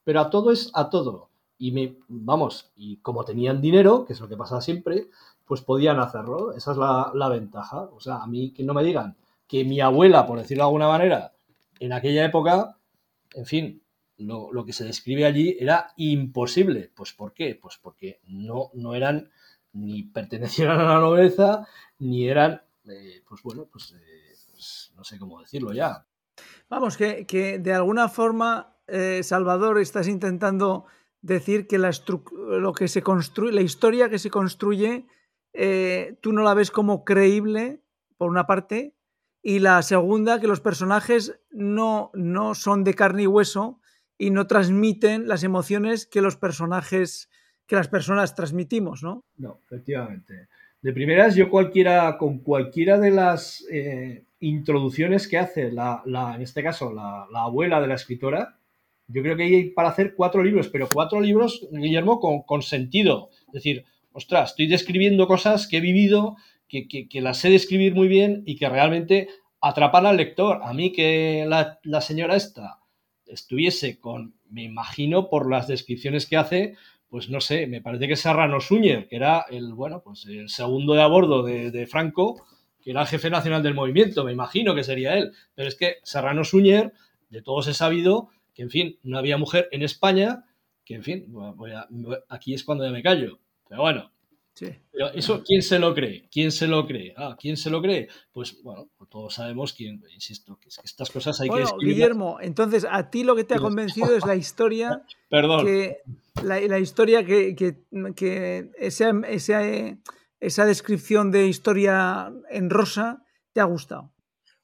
pero 0.04 0.22
a 0.22 0.30
todo 0.30 0.52
es 0.52 0.72
a 0.74 0.90
todo. 0.90 1.30
Y 1.58 1.72
me, 1.72 1.98
vamos, 2.08 2.72
y 2.76 2.98
como 2.98 3.24
tenían 3.24 3.62
dinero, 3.62 4.06
que 4.06 4.14
es 4.14 4.20
lo 4.20 4.28
que 4.28 4.38
pasa 4.38 4.60
siempre, 4.62 5.08
pues 5.46 5.62
podían 5.62 6.00
hacerlo. 6.00 6.52
Esa 6.54 6.72
es 6.72 6.78
la, 6.78 7.30
ventaja. 7.30 7.90
O 7.94 8.00
sea, 8.00 8.18
a 8.18 8.28
mí 8.28 8.52
que 8.52 8.64
no 8.64 8.74
me 8.74 8.84
digan 8.84 9.16
que 9.48 9.64
mi 9.64 9.80
abuela, 9.80 10.26
por 10.26 10.40
decirlo 10.40 10.64
de 10.64 10.68
alguna 10.68 10.88
manera, 10.88 11.34
en 11.80 11.94
aquella 11.94 12.26
época, 12.26 12.78
en 13.34 13.46
fin, 13.46 13.82
lo, 14.18 14.66
que 14.66 14.74
se 14.74 14.86
describe 14.86 15.26
allí 15.26 15.56
era 15.60 15.94
imposible. 15.98 16.92
Pues 16.94 17.14
¿por 17.14 17.34
qué? 17.34 17.58
Pues 17.62 17.78
porque 17.82 18.20
no, 18.28 18.72
no 18.74 18.96
eran 18.96 19.30
ni 19.74 20.04
pertenecían 20.04 20.72
a 20.72 20.84
la 20.84 21.00
nobleza, 21.00 21.68
ni 22.00 22.28
eran, 22.28 22.62
eh, 22.88 23.22
pues 23.28 23.42
bueno, 23.44 23.68
pues, 23.72 23.94
eh, 23.94 24.34
pues, 24.52 24.92
no 24.96 25.04
sé 25.04 25.18
cómo 25.18 25.42
decirlo 25.42 25.74
ya. 25.74 26.06
Vamos, 26.70 26.98
que, 26.98 27.60
de 27.60 27.74
alguna 27.74 28.08
forma, 28.08 28.73
eh, 28.88 29.22
Salvador, 29.24 29.80
estás 29.80 30.08
intentando 30.08 30.86
decir 31.22 31.68
que 31.68 31.78
la 31.78 31.92
lo 32.60 32.74
que 32.74 32.88
se 32.88 33.02
la 33.52 33.62
historia 33.62 34.10
que 34.10 34.20
se 34.20 34.30
construye 34.30 35.06
eh, 35.54 36.18
tú 36.22 36.34
no 36.34 36.44
la 36.44 36.56
ves 36.56 36.72
como 36.72 37.06
creíble, 37.06 37.82
por 38.18 38.30
una 38.30 38.48
parte, 38.48 38.96
y 39.42 39.60
la 39.60 39.82
segunda, 39.82 40.40
que 40.40 40.48
los 40.48 40.62
personajes 40.62 41.40
no, 41.52 42.12
no 42.14 42.56
son 42.56 42.84
de 42.84 42.94
carne 42.94 43.24
y 43.24 43.28
hueso 43.28 43.80
y 44.18 44.32
no 44.32 44.48
transmiten 44.48 45.28
las 45.28 45.44
emociones 45.44 46.06
que 46.08 46.22
los 46.22 46.38
personajes, 46.38 47.30
que 47.68 47.76
las 47.76 47.88
personas 47.88 48.36
transmitimos, 48.36 49.04
¿no? 49.04 49.26
No, 49.38 49.60
efectivamente. 49.66 50.48
De 50.82 50.94
primeras, 50.94 51.36
yo 51.36 51.50
cualquiera, 51.50 52.18
con 52.18 52.40
cualquiera 52.40 53.00
de 53.00 53.12
las 53.12 53.66
eh, 53.72 54.26
introducciones 54.40 55.28
que 55.28 55.38
hace, 55.38 55.72
la, 55.72 56.04
en 56.36 56.42
este 56.42 56.64
caso, 56.64 56.92
la, 56.94 57.28
abuela 57.34 57.80
de 57.80 57.88
la 57.88 57.96
escritora, 57.96 58.58
yo 59.14 59.22
creo 59.22 59.38
que 59.38 59.44
hay 59.44 59.70
para 59.70 59.90
hacer 59.90 60.16
cuatro 60.16 60.44
libros, 60.44 60.70
pero 60.70 60.90
cuatro 60.92 61.22
libros, 61.22 61.68
Guillermo, 61.72 62.20
con, 62.20 62.42
con 62.42 62.62
sentido. 62.62 63.30
Es 63.48 63.54
decir, 63.54 63.86
ostras, 64.14 64.52
estoy 64.52 64.68
describiendo 64.68 65.28
cosas 65.28 65.68
que 65.68 65.78
he 65.78 65.82
vivido, 65.82 66.36
que, 66.68 67.22
las 67.22 67.38
sé 67.38 67.50
describir 67.50 67.94
muy 67.94 68.08
bien 68.08 68.44
y 68.46 68.56
que 68.56 68.70
realmente 68.70 69.28
atrapan 69.62 70.06
al 70.06 70.18
lector. 70.18 70.62
A 70.64 70.74
mí 70.74 70.92
que 70.92 71.46
la, 71.48 72.02
señora 72.02 72.36
esta 72.36 72.80
estuviese 73.26 74.00
con, 74.00 74.36
me 74.50 74.64
imagino 74.64 75.30
por 75.30 75.50
las 75.50 75.68
descripciones 75.68 76.26
que 76.26 76.38
hace, 76.38 76.76
pues 77.10 77.30
no 77.30 77.42
sé, 77.42 77.68
me 77.68 77.82
parece 77.82 78.08
que 78.08 78.16
Serrano 78.16 78.60
Suñer, 78.60 79.08
que 79.08 79.16
era 79.16 79.46
el, 79.50 79.74
bueno, 79.74 80.02
pues 80.04 80.26
el 80.26 80.50
segundo 80.50 80.94
de 80.94 81.02
a 81.02 81.08
bordo 81.08 81.44
de, 81.44 81.88
Franco, 81.88 82.44
que 82.82 82.92
era 82.92 83.02
el 83.02 83.08
jefe 83.08 83.30
nacional 83.30 83.64
del 83.64 83.76
movimiento, 83.76 84.24
me 84.24 84.34
imagino 84.34 84.76
que 84.76 84.84
sería 84.84 85.16
él. 85.16 85.32
Pero 85.56 85.68
es 85.68 85.76
que 85.76 85.98
Serrano 86.04 86.44
Suñer, 86.44 86.94
de 87.30 87.42
todos 87.42 87.68
he 87.68 87.74
sabido 87.74 88.30
que, 88.54 88.64
en 88.64 88.70
fin, 88.70 89.00
no 89.04 89.18
había 89.18 89.38
mujer 89.38 89.68
en 89.72 89.84
España, 89.84 90.46
que, 90.86 90.96
en 90.96 91.04
fin, 91.04 91.34
aquí 92.30 92.54
es 92.54 92.64
cuando 92.64 92.86
ya 92.86 92.92
me 92.92 93.04
callo. 93.04 93.40
Pero 93.68 93.82
bueno. 93.82 94.14
Pero 94.92 95.12
eso, 95.14 95.44
¿quién 95.44 95.62
se 95.64 95.80
lo 95.80 95.96
cree? 95.96 96.28
¿Quién 96.32 96.52
se 96.52 96.68
lo 96.68 96.86
cree? 96.86 97.14
Ah, 97.18 97.36
¿quién 97.40 97.58
se 97.58 97.72
lo 97.72 97.82
cree? 97.82 98.08
Pues 98.32 98.62
bueno, 98.62 98.90
todos 99.10 99.34
sabemos 99.34 99.74
quién, 99.74 100.04
insisto, 100.14 100.60
que, 100.60 100.70
estas 100.70 101.10
cosas 101.10 101.40
hay 101.42 101.50
que 101.50 101.64
escribir. 101.64 101.96
Guillermo, 101.96 102.38
entonces 102.40 102.86
a 102.90 103.10
ti 103.10 103.24
lo 103.24 103.36
que 103.36 103.44
te 103.44 103.56
ha 103.56 103.60
convencido 103.60 104.16
es 104.16 104.26
la 104.26 104.36
historia. 104.36 105.04
Perdón. 105.30 105.66
Que, 105.66 105.98
la, 106.44 106.80
historia 106.80 107.26
que, 107.26 107.56
que, 107.56 108.70
esa, 108.78 109.12
esa, 110.40 110.66
descripción 110.66 111.32
de 111.32 111.48
historia 111.48 112.32
en 112.50 112.70
rosa 112.70 113.24
te 113.54 113.62
ha 113.62 113.66
gustado. 113.66 114.12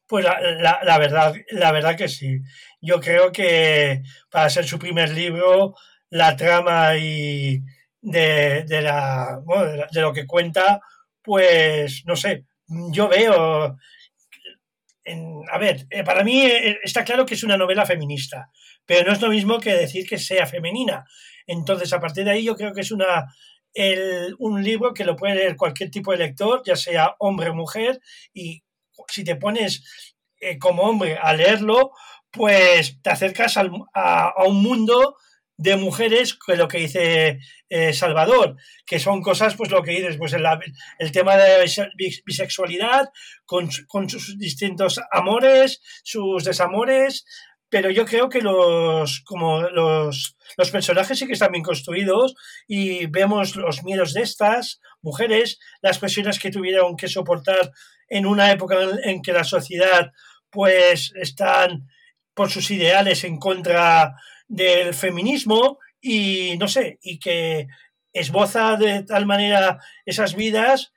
Pues 0.10 0.26
la, 0.26 0.80
la, 0.84 0.98
verdad, 0.98 1.36
la 1.52 1.72
verdad 1.72 1.96
que 1.96 2.08
sí. 2.08 2.40
Yo 2.82 3.00
creo 3.00 3.32
que 3.32 4.02
para 4.32 4.50
ser 4.50 4.66
su 4.66 4.80
primer 4.80 5.12
libro, 5.12 5.76
la 6.10 6.36
trama 6.36 6.98
y, 6.98 7.62
de, 8.02 8.64
de, 8.64 8.82
la, 8.82 9.40
de, 9.92 10.02
lo 10.02 10.12
que 10.12 10.26
cuenta, 10.26 10.82
pues 11.22 12.02
no 12.08 12.16
sé, 12.16 12.46
yo 12.92 13.08
veo... 13.08 13.78
a 15.52 15.58
ver, 15.60 15.86
eh, 15.92 16.04
para 16.04 16.24
mí 16.24 16.42
eh, 16.42 16.80
está 16.84 17.04
claro 17.04 17.24
que 17.24 17.36
es 17.36 17.44
una 17.44 17.58
novela 17.58 17.86
feminista, 17.86 18.50
pero 18.88 19.06
no 19.06 19.14
es 19.14 19.22
lo 19.22 19.30
mismo 19.30 19.60
que 19.60 19.76
decir 19.76 20.08
que 20.08 20.18
sea 20.18 20.48
femenina. 20.48 21.06
Entonces, 21.46 21.94
a 21.94 22.00
partir 22.00 22.26
de 22.26 22.32
ahí, 22.32 22.44
yo 22.44 22.56
creo 22.56 22.74
que 22.74 22.82
es 22.82 22.92
una, 22.92 23.28
el, 23.76 24.36
un 24.40 24.64
libro 24.64 24.92
que 24.92 25.06
lo 25.06 25.16
puede 25.16 25.36
leer 25.36 25.56
cualquier 25.56 25.92
tipo 25.92 26.12
de 26.12 26.18
lector, 26.18 26.64
ya 26.66 26.76
sea 26.76 27.16
hombre 27.20 27.50
o 27.50 27.54
mujer, 27.54 28.00
y 28.34 28.64
si 29.10 29.24
te 29.24 29.36
pones 29.36 29.84
eh, 30.40 30.58
como 30.58 30.84
hombre 30.84 31.18
a 31.18 31.34
leerlo, 31.34 31.92
pues 32.32 33.02
te 33.02 33.10
acercas 33.10 33.58
a, 33.58 33.64
a, 33.94 34.44
un 34.46 34.62
mundo 34.62 35.16
de 35.58 35.76
mujeres 35.76 36.36
que 36.36 36.56
lo 36.56 36.70
que 36.70 36.80
dice 36.80 37.40
eh, 37.68 37.94
Salvador, 37.94 38.56
que 38.86 39.00
son 39.00 39.22
cosas, 39.22 39.56
pues 39.56 39.72
lo 39.72 39.84
que 39.84 39.92
dices, 39.92 40.16
pues 40.18 40.32
el, 40.34 40.46
el 41.00 41.12
tema 41.12 41.36
de 41.36 41.66
bisexualidad, 42.26 43.10
con, 43.46 43.70
con, 43.88 44.10
sus 44.10 44.38
distintos 44.38 45.02
amores, 45.12 45.82
sus 46.04 46.46
desamores, 46.46 47.26
pero 47.70 47.92
yo 47.92 48.06
creo 48.06 48.30
que 48.30 48.42
los, 48.42 49.22
como 49.26 49.62
los, 49.62 50.38
los 50.58 50.72
personajes 50.72 51.20
sí 51.20 51.28
que 51.28 51.34
están 51.34 51.52
bien 51.52 51.64
construidos 51.64 52.36
y 52.68 53.06
vemos 53.08 53.56
los 53.56 53.84
miedos 53.84 54.14
de 54.14 54.22
estas 54.22 54.80
mujeres, 55.02 55.60
las 55.82 56.00
presiones 56.00 56.40
que 56.40 56.52
tuvieron 56.52 56.96
que 56.96 57.08
soportar 57.08 57.72
en 58.10 58.26
una 58.26 58.52
época 58.52 58.78
en 59.04 59.22
que 59.22 59.34
la 59.34 59.44
sociedad 59.44 60.12
pues 60.50 61.14
están 61.16 61.88
por 62.34 62.50
sus 62.50 62.72
ideales 62.72 63.24
en 63.24 63.38
contra 63.38 64.16
del 64.48 64.94
feminismo 64.94 65.78
y 66.02 66.56
no 66.58 66.68
sé, 66.68 66.98
y 67.02 67.20
que 67.20 67.68
esboza 68.14 68.76
de 68.78 69.04
tal 69.04 69.26
manera 69.26 69.80
esas 70.06 70.36
vidas 70.36 70.94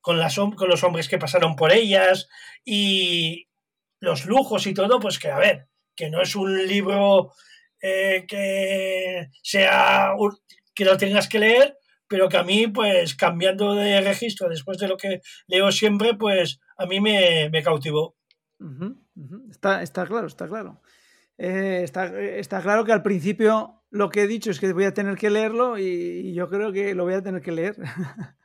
con, 0.00 0.18
las, 0.18 0.36
con 0.36 0.68
los 0.68 0.84
hombres 0.84 1.08
que 1.08 1.18
pasaron 1.18 1.56
por 1.56 1.72
ellas 1.72 2.28
y 2.64 3.48
los 4.00 4.26
lujos 4.26 4.66
y 4.66 4.74
todo, 4.74 5.00
pues 5.00 5.18
que 5.18 5.30
a 5.30 5.38
ver, 5.38 5.68
que 5.96 6.10
no 6.10 6.20
es 6.22 6.36
un 6.36 6.66
libro 6.66 7.32
eh, 7.80 8.24
que 8.28 9.28
sea 9.42 10.12
que 10.74 10.84
lo 10.84 10.96
tengas 10.96 11.28
que 11.28 11.38
leer, 11.38 11.76
pero 12.12 12.28
que 12.28 12.36
a 12.36 12.42
mí, 12.44 12.66
pues 12.66 13.14
cambiando 13.14 13.72
de 13.72 14.02
registro 14.02 14.50
después 14.50 14.76
de 14.76 14.86
lo 14.86 14.98
que 14.98 15.22
leo 15.46 15.72
siempre, 15.72 16.12
pues 16.12 16.60
a 16.76 16.84
mí 16.84 17.00
me, 17.00 17.50
cautivó. 17.64 18.16
Está, 19.50 19.82
está 19.82 20.04
claro, 20.04 20.26
está 20.26 20.46
claro. 20.46 20.82
Eh, 21.38 21.84
está, 21.84 22.60
claro 22.60 22.84
que 22.84 22.92
al 22.92 23.02
principio 23.02 23.82
lo 23.88 24.10
que 24.10 24.24
he 24.24 24.26
dicho 24.26 24.50
es 24.50 24.60
que 24.60 24.74
voy 24.74 24.84
a 24.84 24.92
tener 24.92 25.16
que 25.16 25.30
leerlo 25.30 25.78
y, 25.78 26.34
yo 26.34 26.50
creo 26.50 26.70
que 26.70 26.94
lo 26.94 27.04
voy 27.04 27.14
a 27.14 27.22
tener 27.22 27.40
que 27.40 27.52
leer. 27.52 27.76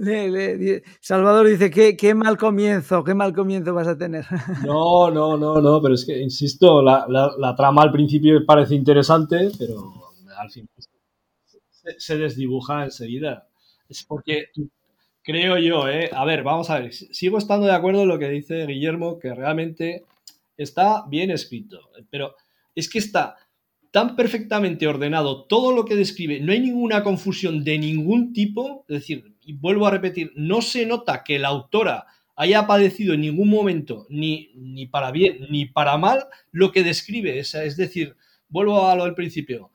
Le- 0.00 0.30
le- 0.30 0.56
di- 0.56 0.82
Salvador 1.00 1.46
dice, 1.46 1.70
¿qué, 1.70 1.96
qué 1.96 2.14
mal 2.14 2.36
comienzo, 2.36 3.04
qué 3.04 3.14
mal 3.14 3.32
comienzo 3.32 3.74
vas 3.74 3.86
a 3.86 3.96
tener. 3.98 4.24
No, 4.66 5.08
no, 5.10 5.36
no, 5.36 5.60
no, 5.60 5.80
pero 5.82 5.94
es 5.94 6.04
que, 6.04 6.18
insisto, 6.18 6.82
la, 6.82 7.06
la- 7.08 7.32
la 7.38 7.54
trama 7.54 7.82
al 7.82 7.92
principio 7.92 8.44
parece 8.44 8.74
interesante, 8.74 9.50
pero 9.58 9.92
al 10.36 10.50
final 10.50 10.68
se, 11.98 12.18
desdibuja 12.18 12.84
enseguida. 12.84 13.48
Es 13.88 14.02
porque 14.04 14.46
creo 15.22 15.58
yo, 15.58 15.88
¿eh? 15.88 16.10
A 16.12 16.24
ver, 16.24 16.42
vamos 16.42 16.70
a 16.70 16.78
ver, 16.78 16.92
sigo 16.92 17.38
estando 17.38 17.66
de 17.66 17.72
acuerdo 17.72 18.02
en 18.02 18.08
lo 18.08 18.18
que 18.18 18.28
dice 18.28 18.66
Guillermo, 18.66 19.18
que 19.18 19.34
realmente 19.34 20.04
está 20.56 21.04
bien 21.08 21.30
escrito, 21.30 21.80
pero 22.10 22.36
es 22.74 22.88
que 22.88 22.98
está 22.98 23.36
tan 23.90 24.16
perfectamente 24.16 24.88
ordenado 24.88 25.44
todo 25.44 25.72
lo 25.72 25.84
que 25.84 25.94
describe, 25.94 26.40
no 26.40 26.52
hay 26.52 26.60
ninguna 26.60 27.04
confusión 27.04 27.62
de 27.62 27.78
ningún 27.78 28.32
tipo, 28.32 28.84
es 28.88 28.96
decir, 28.96 29.34
y 29.42 29.52
vuelvo 29.52 29.86
a 29.86 29.90
repetir, 29.90 30.32
no 30.34 30.62
se 30.62 30.84
nota 30.84 31.22
que 31.22 31.38
la 31.38 31.48
autora 31.48 32.06
haya 32.36 32.66
padecido 32.66 33.14
en 33.14 33.20
ningún 33.20 33.48
momento, 33.48 34.06
ni, 34.08 34.50
ni 34.56 34.86
para 34.86 35.10
bien 35.10 35.46
ni 35.50 35.66
para 35.66 35.96
mal, 35.96 36.26
lo 36.50 36.72
que 36.72 36.82
describe. 36.82 37.38
Es, 37.38 37.54
es 37.54 37.76
decir, 37.76 38.16
vuelvo 38.48 38.88
a 38.88 38.96
lo 38.96 39.04
del 39.04 39.14
principio. 39.14 39.70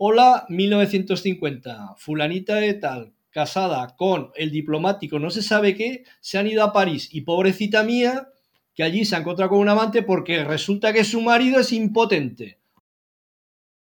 Hola, 0.00 0.46
1950, 0.48 1.96
fulanita 1.96 2.54
de 2.54 2.74
tal, 2.74 3.14
casada 3.30 3.96
con 3.96 4.30
el 4.36 4.52
diplomático, 4.52 5.18
no 5.18 5.28
se 5.28 5.42
sabe 5.42 5.74
qué, 5.74 6.04
se 6.20 6.38
han 6.38 6.46
ido 6.46 6.62
a 6.62 6.72
París 6.72 7.08
y 7.12 7.22
pobrecita 7.22 7.82
mía, 7.82 8.28
que 8.76 8.84
allí 8.84 9.04
se 9.04 9.16
ha 9.16 9.18
encontrado 9.18 9.50
con 9.50 9.58
un 9.58 9.68
amante 9.68 10.04
porque 10.04 10.44
resulta 10.44 10.92
que 10.92 11.02
su 11.02 11.20
marido 11.20 11.58
es 11.58 11.72
impotente. 11.72 12.60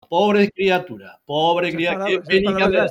Pobre 0.09 0.51
criatura, 0.51 1.17
pobre 1.23 1.71
criatura. 1.71 2.21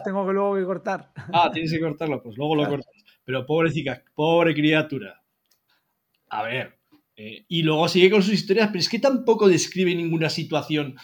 tengo 0.03 0.27
que 0.27 0.33
luego 0.33 0.55
que 0.55 0.65
cortar. 0.65 1.13
Ah, 1.31 1.51
tienes 1.53 1.71
que 1.71 1.81
cortarlo, 1.81 2.23
pues 2.23 2.39
luego 2.39 2.55
lo 2.55 2.67
cortas. 2.67 2.95
Pero 3.23 3.45
pobrecita, 3.45 4.03
pobre 4.15 4.55
criatura. 4.55 5.23
A 6.31 6.43
ver. 6.45 6.79
eh, 7.17 7.45
y 7.49 7.65
luego 7.65 7.87
sigue 7.87 8.11
con 8.11 8.23
sus 8.23 8.33
historias, 8.33 8.69
pero 8.69 8.79
es 8.79 8.89
que 8.89 8.99
tampoco 8.99 9.47
describe 9.47 9.95
ninguna 9.95 10.31
situación 10.31 10.97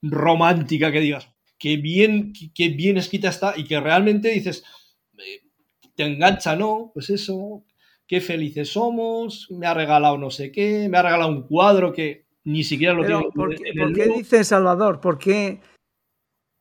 romántica 0.00 0.90
que 0.90 1.00
digas, 1.00 1.28
qué 1.58 1.76
bien, 1.76 2.32
qué- 2.54 2.68
bien 2.70 2.96
escrita 2.96 3.28
está 3.28 3.54
y 3.56 3.64
que 3.64 3.80
realmente 3.80 4.28
dices, 4.30 4.64
eh, 5.18 5.42
te 5.94 6.04
engancha, 6.04 6.54
¿no? 6.56 6.90
Pues 6.94 7.10
eso, 7.10 7.64
qué 8.06 8.20
felices 8.20 8.68
somos, 8.70 9.48
me 9.50 9.66
ha 9.66 9.74
regalado 9.74 10.16
no 10.18 10.30
sé 10.30 10.50
qué, 10.52 10.88
me 10.88 10.98
ha 10.98 11.02
regalado 11.02 11.30
un 11.30 11.42
cuadro 11.46 11.92
que 11.92 12.26
ni 12.44 12.62
siquiera 12.64 12.94
lo 12.94 13.02
Pero, 13.02 13.18
tiene 13.18 13.32
¿por, 13.34 13.54
qué- 13.56 13.72
por 13.78 13.92
qué 13.92 14.08
dice 14.08 14.44
Salvador? 14.44 15.00
¿Por 15.00 15.18
qué? 15.18 15.60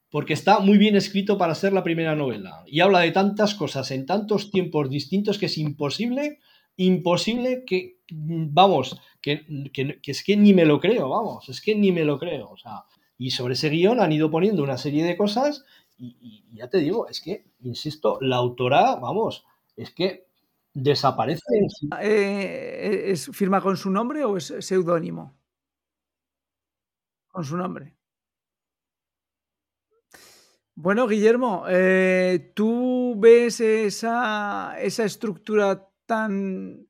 porque 0.10 0.34
está 0.34 0.60
muy 0.60 0.78
bien 0.78 0.96
escrito 0.96 1.38
para 1.38 1.54
ser 1.54 1.74
la 1.74 1.84
primera 1.84 2.16
novela 2.16 2.64
y 2.66 2.80
habla 2.80 3.02
de 3.02 3.12
tantas 3.12 3.54
cosas 3.56 3.92
en 3.92 4.06
tantos 4.06 4.52
tiempos 4.52 4.90
distintos 4.90 5.38
que 5.38 5.48
es 5.48 5.58
imposible, 5.58 6.40
imposible 6.78 7.66
que, 7.68 7.98
vamos, 8.10 8.98
que, 9.22 9.46
que- 9.74 10.00
que 10.02 10.12
es 10.12 10.24
que 10.24 10.38
ni 10.38 10.54
me 10.54 10.64
lo 10.66 10.80
creo, 10.80 11.10
vamos, 11.10 11.50
es 11.50 11.60
que 11.62 11.76
ni 11.76 11.92
me 11.92 12.06
lo 12.06 12.18
creo, 12.18 12.50
o 12.52 12.58
sea, 12.58 12.84
y 13.18 13.32
sobre 13.32 13.54
ese 13.54 13.70
guion 13.70 14.00
han 14.00 14.12
ido 14.12 14.30
poniendo 14.30 14.64
una 14.64 14.78
serie 14.78 15.04
de 15.04 15.18
cosas 15.18 15.66
y, 15.98 16.44
ya 16.54 16.70
te 16.70 16.78
digo, 16.78 17.08
es 17.08 17.22
que, 17.22 17.46
insisto, 17.62 18.20
la 18.22 18.36
autora, 18.36 18.96
vamos, 18.98 19.46
es 19.76 19.92
que 19.92 20.28
desaparece. 20.74 21.42
sí. 21.70 21.90
Eh, 22.00 23.06
¿Es 23.08 23.30
firma 23.34 23.62
con 23.62 23.78
su 23.78 23.90
nombre 23.90 24.24
o 24.24 24.38
es 24.38 24.54
seudónimo? 24.60 25.36
Con 27.30 27.44
su 27.44 27.58
nombre. 27.58 27.96
Bueno, 30.76 31.08
Guillermo, 31.08 31.66
eh, 31.68 32.52
¿tú 32.54 33.16
ves 33.18 33.60
esa, 33.60 34.80
esa 34.80 35.06
estructura 35.06 35.90
tan, 36.06 36.88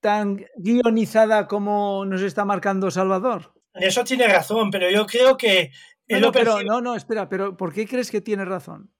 tan 0.00 0.42
guionizada 0.56 1.46
como 1.46 2.06
nos 2.06 2.22
está 2.22 2.46
marcando 2.46 2.90
Salvador? 2.90 3.59
En 3.74 3.82
eso 3.84 4.04
tiene 4.04 4.26
razón, 4.26 4.70
pero 4.70 4.90
yo 4.90 5.06
creo 5.06 5.36
que 5.36 5.70
No, 6.08 6.18
no, 6.20 6.32
pero, 6.32 6.62
no, 6.62 6.80
no, 6.80 6.96
espera, 6.96 7.28
pero 7.28 7.56
¿por 7.56 7.72
qué 7.72 7.86
crees 7.86 8.10
que 8.10 8.20
tiene 8.20 8.44
razón? 8.44 8.90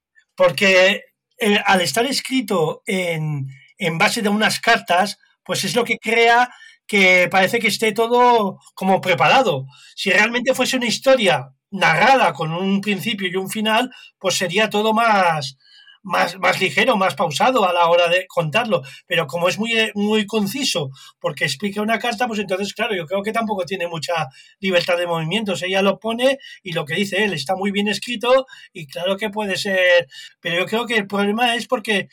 porque 0.40 1.02
eh, 1.38 1.58
al 1.66 1.82
estar 1.82 2.06
escrito 2.06 2.82
en, 2.86 3.46
en 3.76 3.98
base 3.98 4.22
de 4.22 4.30
unas 4.30 4.58
cartas, 4.58 5.18
pues 5.44 5.64
es 5.64 5.76
lo 5.76 5.84
que 5.84 5.98
crea 5.98 6.50
que 6.86 7.28
parece 7.30 7.58
que 7.58 7.68
esté 7.68 7.92
todo 7.92 8.58
como 8.72 9.02
preparado. 9.02 9.66
Si 9.94 10.10
realmente 10.10 10.54
fuese 10.54 10.78
una 10.78 10.86
historia 10.86 11.50
narrada 11.70 12.32
con 12.32 12.52
un 12.54 12.80
principio 12.80 13.28
y 13.28 13.36
un 13.36 13.50
final, 13.50 13.90
pues 14.18 14.36
sería 14.36 14.70
todo 14.70 14.94
más, 14.94 15.58
más, 16.02 16.38
más 16.38 16.60
ligero, 16.60 16.96
más 16.96 17.14
pausado 17.14 17.68
a 17.68 17.72
la 17.72 17.88
hora 17.88 18.08
de 18.08 18.26
contarlo. 18.26 18.82
Pero 19.06 19.26
como 19.26 19.48
es 19.48 19.58
muy, 19.58 19.72
muy 19.94 20.26
conciso, 20.26 20.90
porque 21.18 21.44
explica 21.44 21.82
una 21.82 21.98
carta, 21.98 22.26
pues 22.26 22.38
entonces, 22.40 22.72
claro, 22.74 22.94
yo 22.94 23.06
creo 23.06 23.22
que 23.22 23.32
tampoco 23.32 23.64
tiene 23.64 23.86
mucha 23.86 24.28
libertad 24.60 24.96
de 24.96 25.06
movimientos. 25.06 25.62
Ella 25.62 25.82
lo 25.82 25.98
pone 25.98 26.38
y 26.62 26.72
lo 26.72 26.84
que 26.84 26.94
dice 26.94 27.24
él 27.24 27.32
está 27.32 27.54
muy 27.56 27.70
bien 27.70 27.88
escrito 27.88 28.46
y 28.72 28.86
claro 28.86 29.16
que 29.16 29.30
puede 29.30 29.56
ser 29.56 30.06
pero 30.40 30.58
yo 30.60 30.66
creo 30.66 30.86
que 30.86 30.96
el 30.96 31.06
problema 31.06 31.54
es 31.54 31.66
porque 31.66 32.08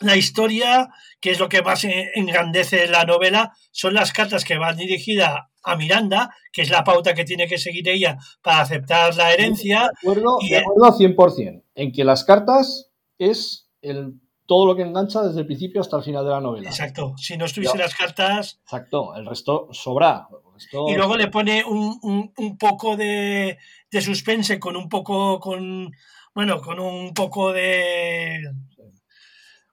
la 0.00 0.16
historia, 0.16 0.88
que 1.20 1.32
es 1.32 1.40
lo 1.40 1.48
que 1.48 1.62
más 1.62 1.84
engrandece 1.84 2.86
la 2.86 3.04
novela, 3.04 3.52
son 3.72 3.94
las 3.94 4.12
cartas 4.12 4.44
que 4.44 4.56
van 4.56 4.76
dirigidas 4.76 5.40
a 5.64 5.76
Miranda, 5.76 6.30
que 6.52 6.62
es 6.62 6.70
la 6.70 6.84
pauta 6.84 7.14
que 7.14 7.24
tiene 7.24 7.48
que 7.48 7.58
seguir 7.58 7.88
ella 7.88 8.16
para 8.42 8.60
aceptar 8.60 9.14
la 9.16 9.32
herencia. 9.32 9.90
De 10.02 10.10
acuerdo, 10.10 10.38
Y- 10.40 10.50
de 10.50 10.58
acuerdo 10.58 10.96
100%, 10.96 11.64
en 11.74 11.92
que 11.92 12.04
las 12.04 12.24
cartas 12.24 12.87
es 13.18 13.68
el, 13.82 14.14
todo 14.46 14.66
lo 14.66 14.76
que 14.76 14.82
engancha 14.82 15.22
desde 15.22 15.40
el 15.40 15.46
principio 15.46 15.80
hasta 15.80 15.96
el 15.98 16.02
final 16.02 16.24
de 16.24 16.30
la 16.30 16.40
novela. 16.40 16.68
Exacto. 16.70 17.14
Si 17.18 17.36
no 17.36 17.44
estuviesen 17.44 17.78
Ya. 17.78 17.84
las 17.84 17.94
cartas. 17.94 18.60
Exacto, 18.62 19.14
el 19.16 19.26
resto 19.26 19.68
sobra. 19.72 20.26
El 20.30 20.52
resto- 20.54 20.88
Y 20.88 20.94
luego 20.96 21.16
le 21.16 21.28
pone 21.28 21.64
un, 21.64 21.98
un- 22.02 22.32
un 22.36 22.58
poco 22.58 22.96
de, 22.96 23.58
de 23.90 24.00
suspense 24.00 24.58
con 24.58 24.76
un 24.76 24.88
poco, 24.88 25.38
con, 25.38 25.90
bueno, 26.34 26.60
con 26.60 26.80
un 26.80 27.12
poco 27.14 27.52
de, 27.52 28.40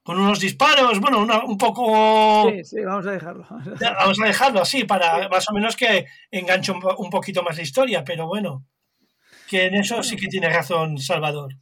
con 0.04 0.20
unos 0.20 0.40
disparos, 0.40 1.00
bueno, 1.00 1.20
una- 1.22 1.44
un 1.46 1.58
poco... 1.58 2.50
Sí, 2.52 2.64
sí, 2.64 2.82
vamos 2.82 3.08
a 3.08 3.12
dejarlo. 3.12 3.46
Vamos 3.50 4.20
a 4.22 4.26
dejarlo 4.28 4.62
así 4.62 4.84
para 4.84 5.28
más 5.30 5.50
o 5.50 5.54
menos 5.54 5.76
que 5.76 6.06
enganche 6.30 6.72
un, 6.72 6.82
un 6.98 7.10
poquito 7.10 7.42
más 7.44 7.58
la 7.58 7.64
historia, 7.64 8.04
pero 8.04 8.28
bueno, 8.28 8.66
que 9.50 9.66
en 9.66 9.76
eso 9.76 10.04
sí 10.04 10.16
que 10.16 10.28
tiene 10.28 10.50
razón 10.50 10.98
Salvador. 11.00 11.56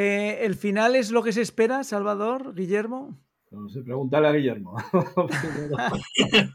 Eh, 0.00 0.44
¿El 0.44 0.54
final 0.54 0.94
es 0.94 1.10
lo 1.10 1.24
que 1.24 1.32
se 1.32 1.42
espera, 1.42 1.82
Salvador, 1.82 2.54
Guillermo? 2.54 3.18
No 3.50 3.68
sé, 3.68 3.82
pregúntale 3.82 4.28
a 4.28 4.32
Guillermo. 4.32 4.76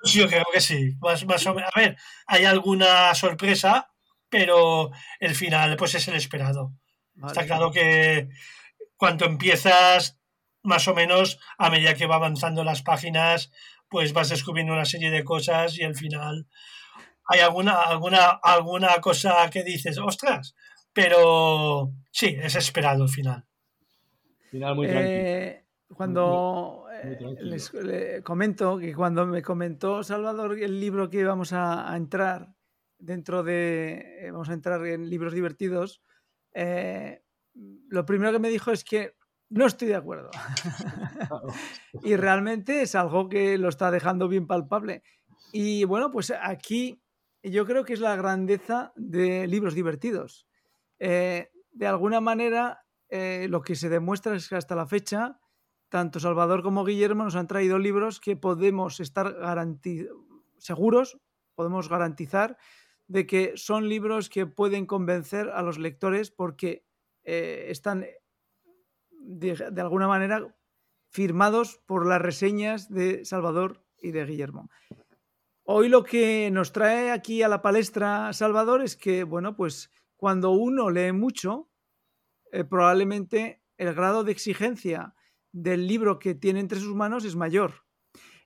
Pues 0.00 0.14
yo 0.14 0.26
creo 0.26 0.46
que 0.50 0.62
sí, 0.62 0.96
más, 0.98 1.26
más 1.26 1.46
o 1.46 1.54
menos. 1.54 1.70
A 1.74 1.78
ver, 1.78 1.98
hay 2.26 2.46
alguna 2.46 3.14
sorpresa, 3.14 3.90
pero 4.30 4.92
el 5.18 5.34
final 5.34 5.76
pues 5.76 5.94
es 5.94 6.08
el 6.08 6.14
esperado. 6.14 6.72
Vale. 7.16 7.32
Está 7.32 7.44
claro 7.44 7.70
que 7.70 8.30
cuando 8.96 9.26
empiezas, 9.26 10.18
más 10.62 10.88
o 10.88 10.94
menos, 10.94 11.38
a 11.58 11.68
medida 11.68 11.92
que 11.92 12.06
va 12.06 12.14
avanzando 12.14 12.64
las 12.64 12.80
páginas, 12.80 13.52
pues 13.90 14.14
vas 14.14 14.30
descubriendo 14.30 14.72
una 14.72 14.86
serie 14.86 15.10
de 15.10 15.22
cosas 15.22 15.76
y 15.76 15.82
al 15.82 15.96
final 15.96 16.46
hay 17.26 17.40
alguna, 17.40 17.82
alguna, 17.82 18.40
alguna 18.42 19.00
cosa 19.02 19.50
que 19.50 19.64
dices, 19.64 19.98
ostras, 19.98 20.54
pero 20.92 21.92
sí, 22.10 22.36
es 22.40 22.56
esperado 22.56 23.04
el 23.04 23.08
final. 23.08 23.44
Final 24.50 24.74
muy 24.74 24.88
tranquilo. 24.88 25.18
Eh, 25.18 25.66
cuando 25.94 26.86
muy 27.02 27.12
eh, 27.12 27.16
tranquilo. 27.16 27.50
les 27.50 27.74
le 27.74 28.22
comento 28.22 28.78
que 28.78 28.94
cuando 28.94 29.26
me 29.26 29.42
comentó 29.42 30.02
Salvador 30.02 30.58
el 30.58 30.80
libro 30.80 31.10
que 31.10 31.18
íbamos 31.18 31.52
a, 31.52 31.92
a 31.92 31.96
entrar 31.96 32.54
dentro 32.98 33.42
de 33.42 34.26
eh, 34.26 34.30
vamos 34.30 34.48
a 34.50 34.54
entrar 34.54 34.84
en 34.86 35.08
libros 35.08 35.32
divertidos 35.32 36.02
eh, 36.54 37.22
lo 37.88 38.04
primero 38.04 38.32
que 38.32 38.38
me 38.38 38.50
dijo 38.50 38.70
es 38.70 38.84
que 38.84 39.16
no 39.48 39.66
estoy 39.66 39.88
de 39.88 39.96
acuerdo 39.96 40.30
y 42.04 42.16
realmente 42.16 42.82
es 42.82 42.94
algo 42.94 43.28
que 43.28 43.58
lo 43.58 43.68
está 43.68 43.90
dejando 43.90 44.28
bien 44.28 44.46
palpable 44.46 45.02
y 45.52 45.84
bueno 45.84 46.10
pues 46.10 46.30
aquí 46.30 47.02
yo 47.42 47.66
creo 47.66 47.84
que 47.84 47.94
es 47.94 48.00
la 48.00 48.16
grandeza 48.16 48.92
de 48.94 49.46
libros 49.46 49.74
divertidos 49.74 50.46
Eh, 51.00 51.50
de 51.72 51.86
alguna 51.86 52.20
manera 52.20 52.84
eh, 53.08 53.46
lo 53.48 53.62
que 53.62 53.74
se 53.74 53.88
demuestra 53.88 54.36
es 54.36 54.48
que 54.48 54.56
hasta 54.56 54.76
la 54.76 54.86
fecha, 54.86 55.40
tanto 55.88 56.20
Salvador 56.20 56.62
como 56.62 56.84
Guillermo 56.84 57.24
nos 57.24 57.34
han 57.34 57.48
traído 57.48 57.78
libros 57.78 58.20
que 58.20 58.36
podemos 58.36 59.00
estar 59.00 59.34
seguros, 60.58 61.18
podemos 61.56 61.88
garantizar 61.88 62.56
de 63.08 63.26
que 63.26 63.54
son 63.56 63.88
libros 63.88 64.28
que 64.28 64.46
pueden 64.46 64.86
convencer 64.86 65.48
a 65.48 65.62
los 65.62 65.78
lectores 65.78 66.30
porque 66.30 66.86
eh, 67.24 67.66
están 67.68 68.06
de 69.10 69.80
alguna 69.80 70.06
manera 70.06 70.54
firmados 71.08 71.80
por 71.86 72.06
las 72.06 72.22
reseñas 72.22 72.88
de 72.88 73.24
Salvador 73.24 73.84
y 74.00 74.12
de 74.12 74.24
Guillermo. 74.24 74.70
Hoy 75.64 75.88
lo 75.88 76.04
que 76.04 76.50
nos 76.52 76.72
trae 76.72 77.10
aquí 77.10 77.42
a 77.42 77.48
la 77.48 77.62
palestra 77.62 78.32
Salvador 78.32 78.82
es 78.82 78.96
que, 78.96 79.24
bueno, 79.24 79.56
pues 79.56 79.90
cuando 80.20 80.50
uno 80.50 80.90
lee 80.90 81.12
mucho, 81.12 81.70
eh, 82.52 82.62
probablemente 82.64 83.62
el 83.78 83.94
grado 83.94 84.22
de 84.22 84.32
exigencia 84.32 85.14
del 85.50 85.86
libro 85.86 86.18
que 86.18 86.34
tiene 86.34 86.60
entre 86.60 86.78
sus 86.78 86.94
manos 86.94 87.24
es 87.24 87.36
mayor. 87.36 87.86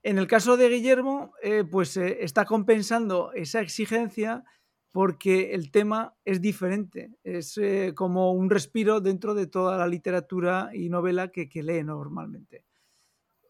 En 0.05 0.19
el 0.19 0.29
caso 0.29 0.57
de 0.57 0.69
Guillermo, 0.69 1.33
eh, 1.43 1.65
pues 1.69 1.97
eh, 1.97 2.19
está 2.21 2.45
compensando 2.45 3.33
esa 3.33 3.61
exigencia 3.61 4.45
porque 4.93 5.53
el 5.53 5.73
tema 5.73 6.15
es 6.25 6.41
diferente, 6.41 7.11
es 7.25 7.61
como 7.97 8.33
un 8.35 8.49
respiro 8.49 9.01
dentro 9.01 9.35
de 9.35 9.49
toda 9.49 9.77
la 9.77 9.89
literatura 9.89 10.71
y 10.73 10.89
novela 10.89 11.33
que, 11.33 11.49
que 11.49 11.65
lee 11.65 11.83
normalmente. 11.83 12.65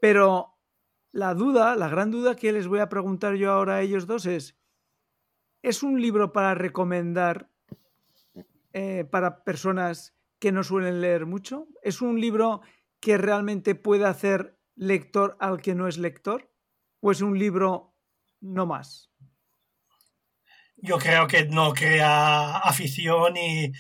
Pero 0.01 0.55
la 1.13 1.35
duda, 1.35 1.77
la 1.77 1.91
gran 1.91 2.11
duda 2.11 2.37
que 2.37 2.53
les 2.53 2.67
voy 2.69 2.79
a 2.79 2.89
preguntar 2.89 3.35
yo 3.35 3.53
ahora 3.53 3.75
a 3.75 3.83
ellos 3.83 4.07
dos 4.07 4.25
es, 4.25 4.57
¿es 5.61 5.83
un 5.83 6.01
libro 6.01 6.33
para 6.33 6.55
recomendar 6.55 7.51
para 9.11 9.45
personas 9.45 10.15
que 10.39 10.53
no 10.53 10.65
suelen 10.65 11.01
leer 11.01 11.27
mucho? 11.27 11.69
¿Es 11.83 12.03
un 12.03 12.21
libro 12.21 12.61
que 13.01 13.19
realmente 13.19 13.75
puede 13.75 14.07
hacer 14.07 14.59
lector 14.75 15.37
al 15.41 15.63
que 15.63 15.75
no 15.75 15.89
es 15.89 15.99
lector? 15.99 16.51
¿O 17.01 17.13
es 17.13 17.21
un 17.21 17.39
libro 17.39 17.95
no 18.41 18.67
más? 18.67 19.11
Yo 20.77 20.99
creo 20.99 21.27
que 21.27 21.47
no 21.47 21.73
crea 21.73 22.59
afición 22.59 23.37
y 23.37 23.73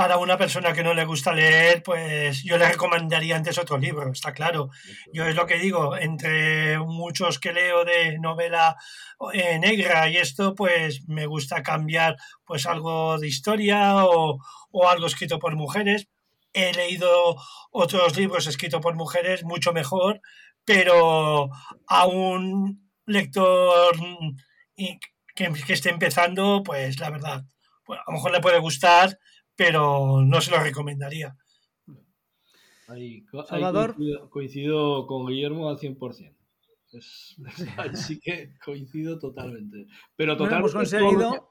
para 0.00 0.16
una 0.16 0.38
persona 0.38 0.72
que 0.72 0.82
no 0.82 0.94
le 0.94 1.04
gusta 1.04 1.34
leer, 1.34 1.82
pues 1.82 2.42
yo 2.42 2.56
le 2.56 2.66
recomendaría 2.66 3.36
antes 3.36 3.58
otro 3.58 3.76
libro, 3.76 4.10
está 4.10 4.32
claro. 4.32 4.70
Yo 5.12 5.26
es 5.26 5.34
lo 5.34 5.44
que 5.44 5.58
digo, 5.58 5.94
entre 5.94 6.78
muchos 6.78 7.38
que 7.38 7.52
leo 7.52 7.84
de 7.84 8.18
novela 8.18 8.76
eh, 9.34 9.58
negra 9.58 10.08
y 10.08 10.16
esto, 10.16 10.54
pues 10.54 11.06
me 11.06 11.26
gusta 11.26 11.62
cambiar 11.62 12.16
pues 12.46 12.64
algo 12.64 13.18
de 13.18 13.28
historia 13.28 14.06
o, 14.06 14.38
o 14.70 14.88
algo 14.88 15.06
escrito 15.06 15.38
por 15.38 15.54
mujeres. 15.54 16.08
He 16.54 16.72
leído 16.72 17.36
otros 17.70 18.16
libros 18.16 18.46
escritos 18.46 18.80
por 18.80 18.94
mujeres 18.94 19.44
mucho 19.44 19.74
mejor, 19.74 20.22
pero 20.64 21.50
a 21.86 22.06
un 22.06 22.90
lector 23.04 23.94
que, 25.34 25.52
esté 25.68 25.90
empezando, 25.90 26.62
pues 26.62 26.98
la 26.98 27.10
verdad, 27.10 27.44
pues, 27.84 28.00
a 28.00 28.10
lo 28.10 28.14
mejor 28.14 28.32
le 28.32 28.40
puede 28.40 28.60
gustar, 28.60 29.18
pero 29.60 30.22
no 30.24 30.40
se 30.40 30.50
lo 30.50 30.62
recomendaría. 30.62 31.36
Salvador. 33.46 33.94
coincido, 34.30 35.06
con 35.06 35.26
Guillermo 35.26 35.68
al 35.68 35.76
100%. 35.78 36.34
así 37.76 38.18
que 38.18 38.54
coincido 38.64 39.18
totalmente. 39.18 39.86
Pero 40.16 40.36
totalmente. 40.36 40.72
conseguido. 40.72 41.50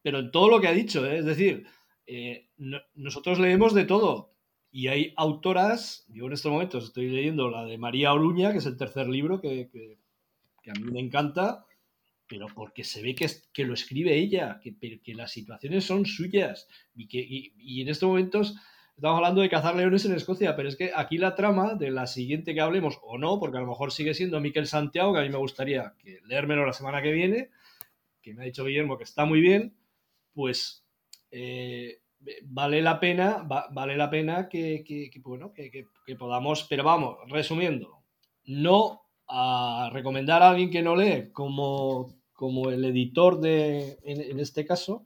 pero 0.00 0.20
en 0.20 0.30
todo 0.30 0.48
lo 0.48 0.60
que 0.60 0.68
ha 0.68 0.72
dicho, 0.72 1.04
¿eh? 1.04 1.18
es 1.18 1.24
decir, 1.24 1.66
eh, 2.06 2.50
nosotros 2.94 3.40
leemos 3.40 3.74
de 3.74 3.84
todo. 3.84 4.32
Y 4.70 4.86
hay 4.86 5.12
autoras, 5.16 6.06
yo 6.08 6.26
en 6.26 6.34
estos 6.34 6.52
momentos 6.52 6.84
estoy 6.84 7.10
leyendo 7.10 7.50
la 7.50 7.64
de 7.64 7.78
María 7.78 8.12
Oruña, 8.12 8.52
que 8.52 8.58
es 8.58 8.66
el 8.66 8.76
tercer 8.76 9.08
libro 9.08 9.40
que, 9.40 9.68
a 10.68 10.72
mí 10.78 10.92
me 10.92 11.00
encanta, 11.00 11.66
pero 12.28 12.46
porque 12.54 12.84
se 12.84 13.02
ve 13.02 13.14
que, 13.14 13.26
que 13.52 13.64
lo 13.64 13.74
escribe 13.74 14.14
ella, 14.14 14.60
que, 14.62 14.76
que, 15.02 15.14
las 15.14 15.32
situaciones 15.32 15.84
son 15.84 16.06
suyas. 16.06 16.68
Y, 16.94 17.08
que, 17.08 17.24
y, 17.28 17.80
en 17.80 17.88
estos 17.88 18.08
momentos 18.08 18.54
estamos 18.96 19.16
hablando 19.16 19.40
de 19.40 19.48
cazar 19.48 19.76
leones 19.76 20.04
en 20.04 20.14
Escocia, 20.14 20.56
pero 20.56 20.68
es 20.68 20.76
que 20.76 20.90
aquí 20.94 21.18
la 21.18 21.34
trama 21.34 21.74
de 21.74 21.90
la 21.90 22.06
siguiente 22.06 22.54
que 22.54 22.60
hablemos, 22.60 22.98
o 23.02 23.16
no, 23.16 23.38
porque 23.38 23.58
a 23.58 23.60
lo 23.60 23.66
mejor 23.66 23.92
sigue 23.92 24.12
siendo 24.12 24.40
Miquel 24.40 24.66
Santiago, 24.66 25.12
que 25.12 25.20
a 25.20 25.22
mí 25.22 25.30
me 25.30 25.38
gustaría 25.38 25.94
que 25.98 26.20
leérmelo 26.26 26.66
la 26.66 26.72
semana 26.72 27.00
que 27.00 27.12
viene, 27.12 27.50
que 28.20 28.34
me 28.34 28.42
ha 28.42 28.46
dicho 28.46 28.64
Guillermo 28.64 28.98
que 28.98 29.04
está 29.04 29.24
muy 29.24 29.40
bien, 29.40 29.76
pues 30.34 30.84
eh, 31.30 32.00
vale 32.44 32.82
la 32.82 33.00
pena, 33.00 33.46
vale 33.70 33.96
la 33.96 34.10
pena 34.10 34.48
que, 34.48 35.10
bueno, 35.22 35.52
que, 35.52 36.16
podamos, 36.16 36.64
pero 36.68 36.84
vamos, 36.84 37.18
resumiendo, 37.28 38.02
no 38.44 39.02
a 39.28 39.90
recomendar 39.92 40.42
a 40.42 40.50
alguien 40.50 40.70
que 40.70 40.82
no 40.82 40.96
lee 40.96 41.30
como, 41.32 42.17
como 42.38 42.70
el 42.70 42.84
editor 42.84 43.40
de, 43.40 43.98
en, 44.04 44.38
este 44.38 44.64
caso, 44.64 45.04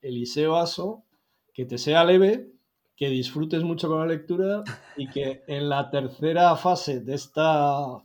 Eliseo 0.00 0.56
Aso, 0.56 1.04
que 1.52 1.66
te 1.66 1.76
sea 1.76 2.06
leve, 2.06 2.50
que 2.96 3.10
disfrutes 3.10 3.62
mucho 3.64 3.86
con 3.86 4.00
la 4.00 4.06
lectura 4.06 4.64
y 4.96 5.10
que 5.10 5.42
en 5.46 5.68
la 5.68 5.90
tercera 5.90 6.56
fase 6.56 7.00
de 7.00 7.16
esta 7.16 8.02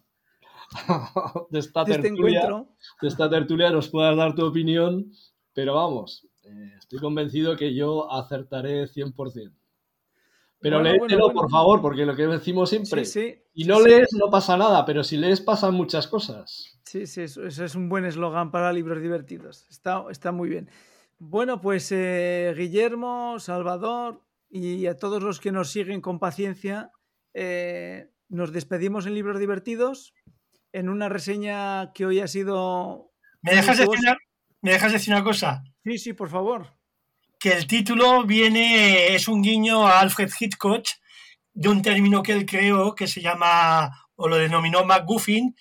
de 1.52 1.60
esta 1.60 1.84
este 1.84 2.02
tertulia, 2.02 2.66
de 3.02 3.08
esta 3.08 3.30
tertulia 3.30 3.72
nos 3.72 3.88
puedas 3.88 4.18
dar 4.18 4.36
tu 4.36 4.46
opinión, 4.46 5.10
pero 5.54 5.76
vamos, 5.76 6.28
eh, 6.44 6.74
estoy 6.78 7.00
convencido 7.00 7.56
que 7.56 7.74
yo 7.74 8.12
acertaré 8.12 8.90
100%. 8.90 9.54
Pero 10.64 10.82
bueno, 10.82 11.30
por 11.34 11.52
favor, 11.52 11.82
porque 11.82 12.06
lo 12.06 12.16
que 12.16 12.26
decimos 12.26 12.70
siempre, 12.70 13.04
sí, 13.04 13.36
y 13.54 13.66
no 13.66 13.82
lees 13.82 14.08
no 14.14 14.30
pasa 14.30 14.56
nada, 14.56 14.86
pero 14.86 15.04
si 15.04 15.18
lees 15.18 15.42
pasan 15.42 15.74
muchas 15.74 16.08
cosas. 16.08 16.80
Sí, 16.86 17.06
sí, 17.06 17.24
eso, 17.24 17.46
es 17.46 17.76
un 17.76 17.90
buen 17.90 18.06
eslogan 18.06 18.50
para 18.50 18.72
libros 18.72 19.02
divertidos. 19.02 19.68
Está, 19.70 20.06
está 20.10 20.32
muy 20.32 20.48
bien. 20.48 20.70
Bueno, 21.20 21.60
pues 21.60 21.92
eh, 21.92 22.54
Guillermo, 22.58 23.40
Salvador 23.40 24.22
y 24.50 24.86
a 24.86 24.96
todos 24.96 25.22
los 25.22 25.42
que 25.42 25.52
nos 25.52 25.70
siguen 25.70 26.00
con 26.00 26.20
paciencia, 26.20 26.92
eh, 27.34 28.10
nos 28.30 28.54
despedimos 28.54 29.06
en 29.06 29.16
Libros 29.16 29.40
Divertidos 29.40 30.14
en 30.72 30.88
una 30.88 31.10
reseña 31.10 31.92
que 31.94 32.06
hoy 32.06 32.22
ha 32.22 32.28
sido... 32.28 33.12
¿Me 33.42 33.54
dejas, 33.54 33.78
decir 33.80 34.00
¿Me 34.62 34.72
dejas 34.72 34.94
decir 34.94 35.14
una 35.14 35.26
cosa? 35.26 35.64
Sí, 35.84 35.98
sí, 35.98 36.14
por 36.14 36.30
favor. 36.30 36.68
Que 37.44 37.52
el 37.52 37.68
título 37.68 38.24
viene, 38.24 39.14
es 39.14 39.28
un 39.28 39.42
guiño 39.42 39.86
a 39.86 40.00
Alfred 40.00 40.32
Hitchcock 40.40 40.86
de 41.54 41.68
un 41.68 41.82
término 41.82 42.24
que 42.24 42.32
él 42.32 42.46
creó 42.46 42.96
que 42.96 43.06
se 43.06 43.20
llama 43.20 43.92
o 44.16 44.30
lo 44.30 44.38
denominó 44.38 44.86
MacGuffin, 44.86 45.54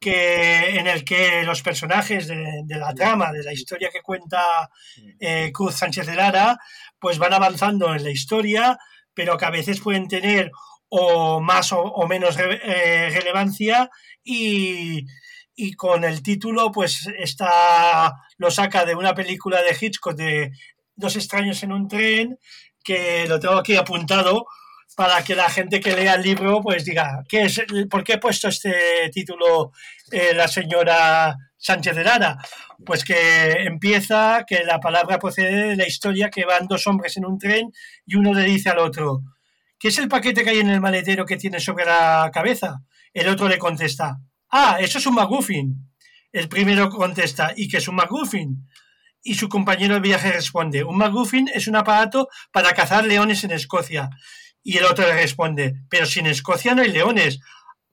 que, 0.00 0.70
en 0.70 0.88
el 0.88 1.04
que 1.04 1.44
los 1.44 1.62
personajes 1.62 2.26
de, 2.26 2.64
la 2.76 2.92
trama, 2.94 3.30
de 3.30 3.44
la 3.44 3.52
historia 3.52 3.90
que 3.92 4.02
cuenta 4.02 4.68
eh, 5.20 5.52
Cruz 5.54 5.76
Sánchez 5.76 6.08
de 6.08 6.16
Lara, 6.16 6.58
pues 6.98 7.18
van 7.18 7.32
avanzando 7.32 7.94
en 7.94 8.02
la 8.02 8.10
historia, 8.10 8.76
pero 9.14 9.38
que 9.38 9.44
a 9.44 9.50
veces 9.50 9.80
pueden 9.80 10.08
tener 10.08 10.50
o 10.88 11.40
más 11.40 11.72
o, 11.72 12.08
menos 12.08 12.36
eh, 12.40 13.08
relevancia 13.14 13.88
y, 14.24 15.06
y 15.54 15.74
con 15.74 16.02
el 16.02 16.24
título 16.24 16.72
pues 16.72 17.06
está 17.16 18.16
lo 18.36 18.50
saca 18.50 18.84
de 18.84 18.96
una 18.96 19.14
película 19.14 19.62
de 19.62 19.76
Hitchcock 19.80 20.16
de 20.16 20.50
Dos 21.00 21.16
extraños 21.16 21.62
en 21.62 21.72
un 21.72 21.88
tren 21.88 22.38
que 22.84 23.26
lo 23.26 23.40
tengo 23.40 23.54
aquí 23.54 23.76
apuntado 23.76 24.46
para 24.96 25.22
que 25.24 25.34
la 25.34 25.48
gente 25.48 25.80
que 25.80 25.96
lea 25.96 26.14
el 26.14 26.22
libro 26.22 26.60
pues 26.62 26.84
diga 26.84 27.22
¿qué 27.28 27.42
es, 27.44 27.62
¿por 27.88 28.04
qué 28.04 28.14
he 28.14 28.18
puesto 28.18 28.48
este 28.48 29.10
título 29.12 29.72
eh, 30.10 30.34
la 30.34 30.46
señora 30.48 31.34
Sánchez 31.56 31.96
de 31.96 32.04
Lara? 32.04 32.38
Pues 32.84 33.04
que 33.04 33.52
empieza 33.64 34.44
que 34.46 34.64
la 34.64 34.78
palabra 34.78 35.18
procede 35.18 35.68
de 35.68 35.76
la 35.76 35.86
historia 35.86 36.30
que 36.30 36.44
van 36.44 36.66
dos 36.66 36.86
hombres 36.86 37.16
en 37.16 37.26
un 37.26 37.38
tren 37.38 37.72
y 38.06 38.16
uno 38.16 38.34
le 38.34 38.44
dice 38.44 38.70
al 38.70 38.78
otro 38.78 39.22
¿qué 39.78 39.88
es 39.88 39.98
el 39.98 40.08
paquete 40.08 40.44
que 40.44 40.50
hay 40.50 40.60
en 40.60 40.70
el 40.70 40.80
maletero 40.80 41.24
que 41.24 41.36
tiene 41.36 41.60
sobre 41.60 41.84
la 41.84 42.30
cabeza? 42.32 42.82
El 43.12 43.28
otro 43.28 43.48
le 43.48 43.58
contesta 43.58 44.18
Ah, 44.50 44.78
eso 44.80 44.98
es 44.98 45.06
un 45.06 45.14
McGuffin. 45.14 45.90
El 46.32 46.48
primero 46.48 46.90
contesta, 46.90 47.52
¿y 47.56 47.68
qué 47.68 47.78
es 47.78 47.88
un 47.88 47.96
McGuffin? 47.96 48.68
Y 49.22 49.34
su 49.34 49.48
compañero 49.48 49.94
de 49.94 50.00
viaje 50.00 50.32
responde, 50.32 50.84
un 50.84 50.96
McGuffin 50.96 51.48
es 51.54 51.68
un 51.68 51.76
aparato 51.76 52.28
para 52.52 52.72
cazar 52.72 53.04
leones 53.04 53.44
en 53.44 53.50
Escocia. 53.50 54.10
Y 54.62 54.78
el 54.78 54.84
otro 54.84 55.06
le 55.06 55.14
responde, 55.14 55.74
pero 55.88 56.06
si 56.06 56.20
en 56.20 56.26
Escocia 56.26 56.74
no 56.74 56.82
hay 56.82 56.92
leones. 56.92 57.40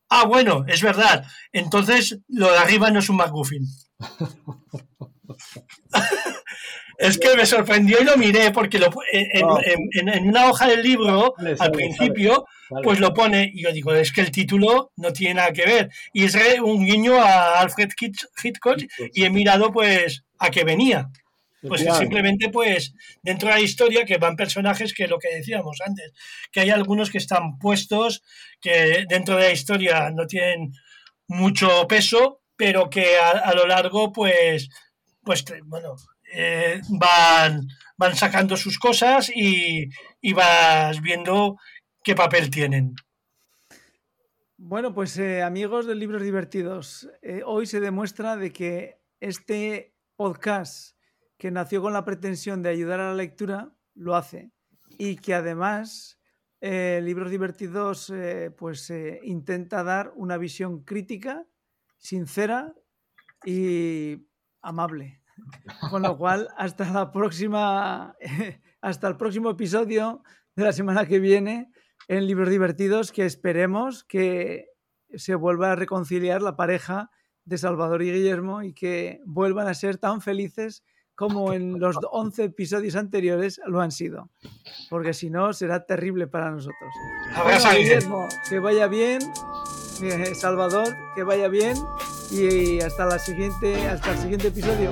Ah, 0.09 0.25
bueno, 0.25 0.63
es 0.67 0.81
verdad. 0.81 1.25
Entonces 1.51 2.19
lo 2.27 2.51
de 2.51 2.57
arriba 2.57 2.91
no 2.91 2.99
es 2.99 3.09
un 3.09 3.17
McGuffin. 3.17 3.65
es 6.97 7.17
que 7.17 7.35
me 7.35 7.45
sorprendió 7.45 8.01
y 8.01 8.03
lo 8.03 8.17
miré 8.17 8.51
porque 8.51 8.79
lo, 8.79 8.89
en, 9.11 10.09
en, 10.09 10.27
una 10.27 10.49
hoja 10.49 10.67
del 10.67 10.81
libro, 10.81 11.35
al 11.59 11.71
principio, 11.71 12.45
pues 12.83 12.99
lo 12.99 13.13
pone, 13.13 13.51
y 13.53 13.63
yo 13.63 13.71
digo, 13.71 13.93
es 13.93 14.11
que 14.11 14.21
el 14.21 14.31
título 14.31 14.91
no 14.95 15.13
tiene 15.13 15.35
nada 15.35 15.53
que 15.53 15.65
ver. 15.65 15.89
Y 16.13 16.25
es 16.25 16.35
un 16.61 16.85
guiño 16.85 17.21
a 17.21 17.59
Alfred 17.59 17.89
Hitchcock 17.99 18.79
y 19.13 19.23
he 19.23 19.29
mirado 19.29 19.71
pues 19.71 20.23
a 20.39 20.49
qué 20.49 20.63
venía. 20.63 21.09
Pues 21.67 21.81
simplemente 21.97 22.49
pues 22.49 22.93
dentro 23.23 23.49
de 23.49 23.55
la 23.55 23.61
historia 23.61 24.05
que 24.05 24.17
van 24.17 24.35
personajes 24.35 24.93
que 24.93 25.07
lo 25.07 25.17
que 25.17 25.35
decíamos 25.35 25.79
antes, 25.85 26.13
que 26.51 26.61
hay 26.61 26.69
algunos 26.69 27.09
que 27.09 27.17
están 27.17 27.57
puestos, 27.57 28.23
que 28.61 29.05
dentro 29.09 29.35
de 29.35 29.43
la 29.43 29.51
historia 29.51 30.11
no 30.11 30.27
tienen 30.27 30.73
mucho 31.27 31.87
peso, 31.87 32.41
pero 32.55 32.89
que 32.89 33.17
a, 33.17 33.53
lo 33.53 33.65
largo 33.65 34.11
pues, 34.11 34.69
pues 35.23 35.43
bueno, 35.65 35.95
eh, 36.31 36.79
van, 36.89 37.67
van 37.97 38.15
sacando 38.15 38.55
sus 38.55 38.77
cosas 38.77 39.31
y, 39.33 39.89
y 40.21 40.33
vas 40.33 41.01
viendo 41.01 41.57
qué 42.03 42.15
papel 42.15 42.49
tienen. 42.51 42.93
Bueno, 44.59 44.93
pues 44.93 45.17
eh, 45.19 45.43
amigos 45.43 45.85
de 45.85 45.95
Libros 45.95 46.23
Divertidos, 46.23 47.09
eh, 47.21 47.41
hoy 47.45 47.67
se 47.67 47.79
demuestra 47.79 48.35
de 48.35 48.51
que 48.51 48.99
este 49.19 49.93
podcast 50.17 50.97
que 51.37 51.51
nació 51.51 51.81
con 51.81 51.93
la 51.93 52.03
pretensión 52.03 52.61
de 52.61 52.69
ayudar 52.69 52.99
a 52.99 53.09
la 53.09 53.15
lectura, 53.15 53.71
lo 53.93 54.15
hace. 54.15 54.51
Y 54.97 55.17
que 55.17 55.33
además 55.33 56.19
eh, 56.59 56.99
Libros 57.03 57.29
Divertidos 57.29 58.09
eh, 58.09 58.51
pues 58.57 58.89
eh, 58.89 59.19
intenta 59.23 59.83
dar 59.83 60.11
una 60.15 60.37
visión 60.37 60.83
crítica, 60.83 61.45
sincera 61.97 62.73
y 63.45 64.27
amable. 64.61 65.21
Con 65.91 66.01
lo 66.01 66.17
cual, 66.17 66.49
hasta 66.57 66.91
la 66.91 67.11
próxima, 67.11 68.15
hasta 68.81 69.07
el 69.07 69.17
próximo 69.17 69.51
episodio 69.51 70.23
de 70.55 70.63
la 70.63 70.73
semana 70.73 71.05
que 71.05 71.19
viene 71.19 71.71
en 72.07 72.25
Libros 72.25 72.49
Divertidos, 72.49 73.11
que 73.11 73.25
esperemos 73.25 74.03
que 74.03 74.65
se 75.13 75.35
vuelva 75.35 75.71
a 75.73 75.75
reconciliar 75.75 76.41
la 76.41 76.55
pareja 76.55 77.11
de 77.47 77.57
Salvador 77.57 78.01
y 78.03 78.11
Guillermo 78.11 78.61
y 78.61 78.73
que 78.73 79.21
vuelvan 79.25 79.67
a 79.67 79.73
ser 79.73 79.97
tan 79.97 80.21
felices 80.21 80.83
como 81.15 81.51
en 81.53 81.79
los 81.79 81.95
11 82.11 82.43
episodios 82.43 82.95
anteriores 82.95 83.59
lo 83.65 83.81
han 83.81 83.91
sido. 83.91 84.29
Porque 84.89 85.13
si 85.13 85.29
no, 85.31 85.51
será 85.53 85.85
terrible 85.85 86.27
para 86.27 86.51
nosotros. 86.51 86.91
Abrazo, 87.33 87.67
Bueno, 87.69 87.79
Guillermo. 87.79 88.17
Guillermo, 88.27 88.27
que 88.49 88.59
vaya 88.59 88.87
bien. 88.87 89.19
Eh, 90.03 90.35
Salvador, 90.35 90.89
que 91.15 91.23
vaya 91.23 91.47
bien. 91.47 91.75
Y 92.29 92.81
hasta, 92.81 93.05
la 93.05 93.17
siguiente, 93.17 93.87
hasta 93.87 94.11
el 94.11 94.17
siguiente 94.19 94.49
episodio. 94.49 94.91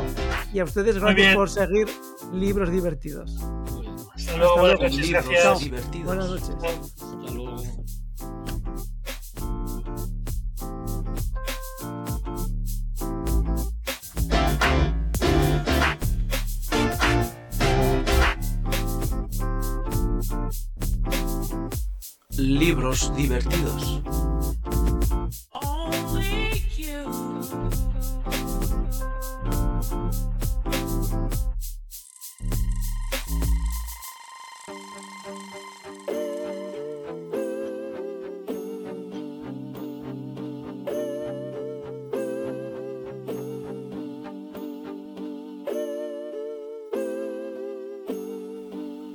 Y 0.54 0.60
a 0.60 0.64
ustedes, 0.64 0.98
gracias 0.98 1.36
por 1.36 1.50
seguir 1.50 1.88
libros 2.34 2.72
divertidos. 2.72 3.36
Hasta 4.16 4.38
luego, 4.38 4.60
buenas 4.60 4.80
luego. 4.80 4.84
noches, 4.84 4.98
Libros 5.06 5.26
gracias. 5.30 5.60
divertidos. 5.60 6.06
Buenas 6.06 6.30
noches. 6.30 6.50
Hasta 6.50 7.32
luego. 7.34 7.45
Libros 22.76 23.16
divertidos. 23.16 24.02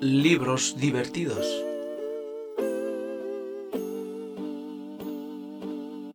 Libros 0.01 0.75
divertidos. 0.79 1.70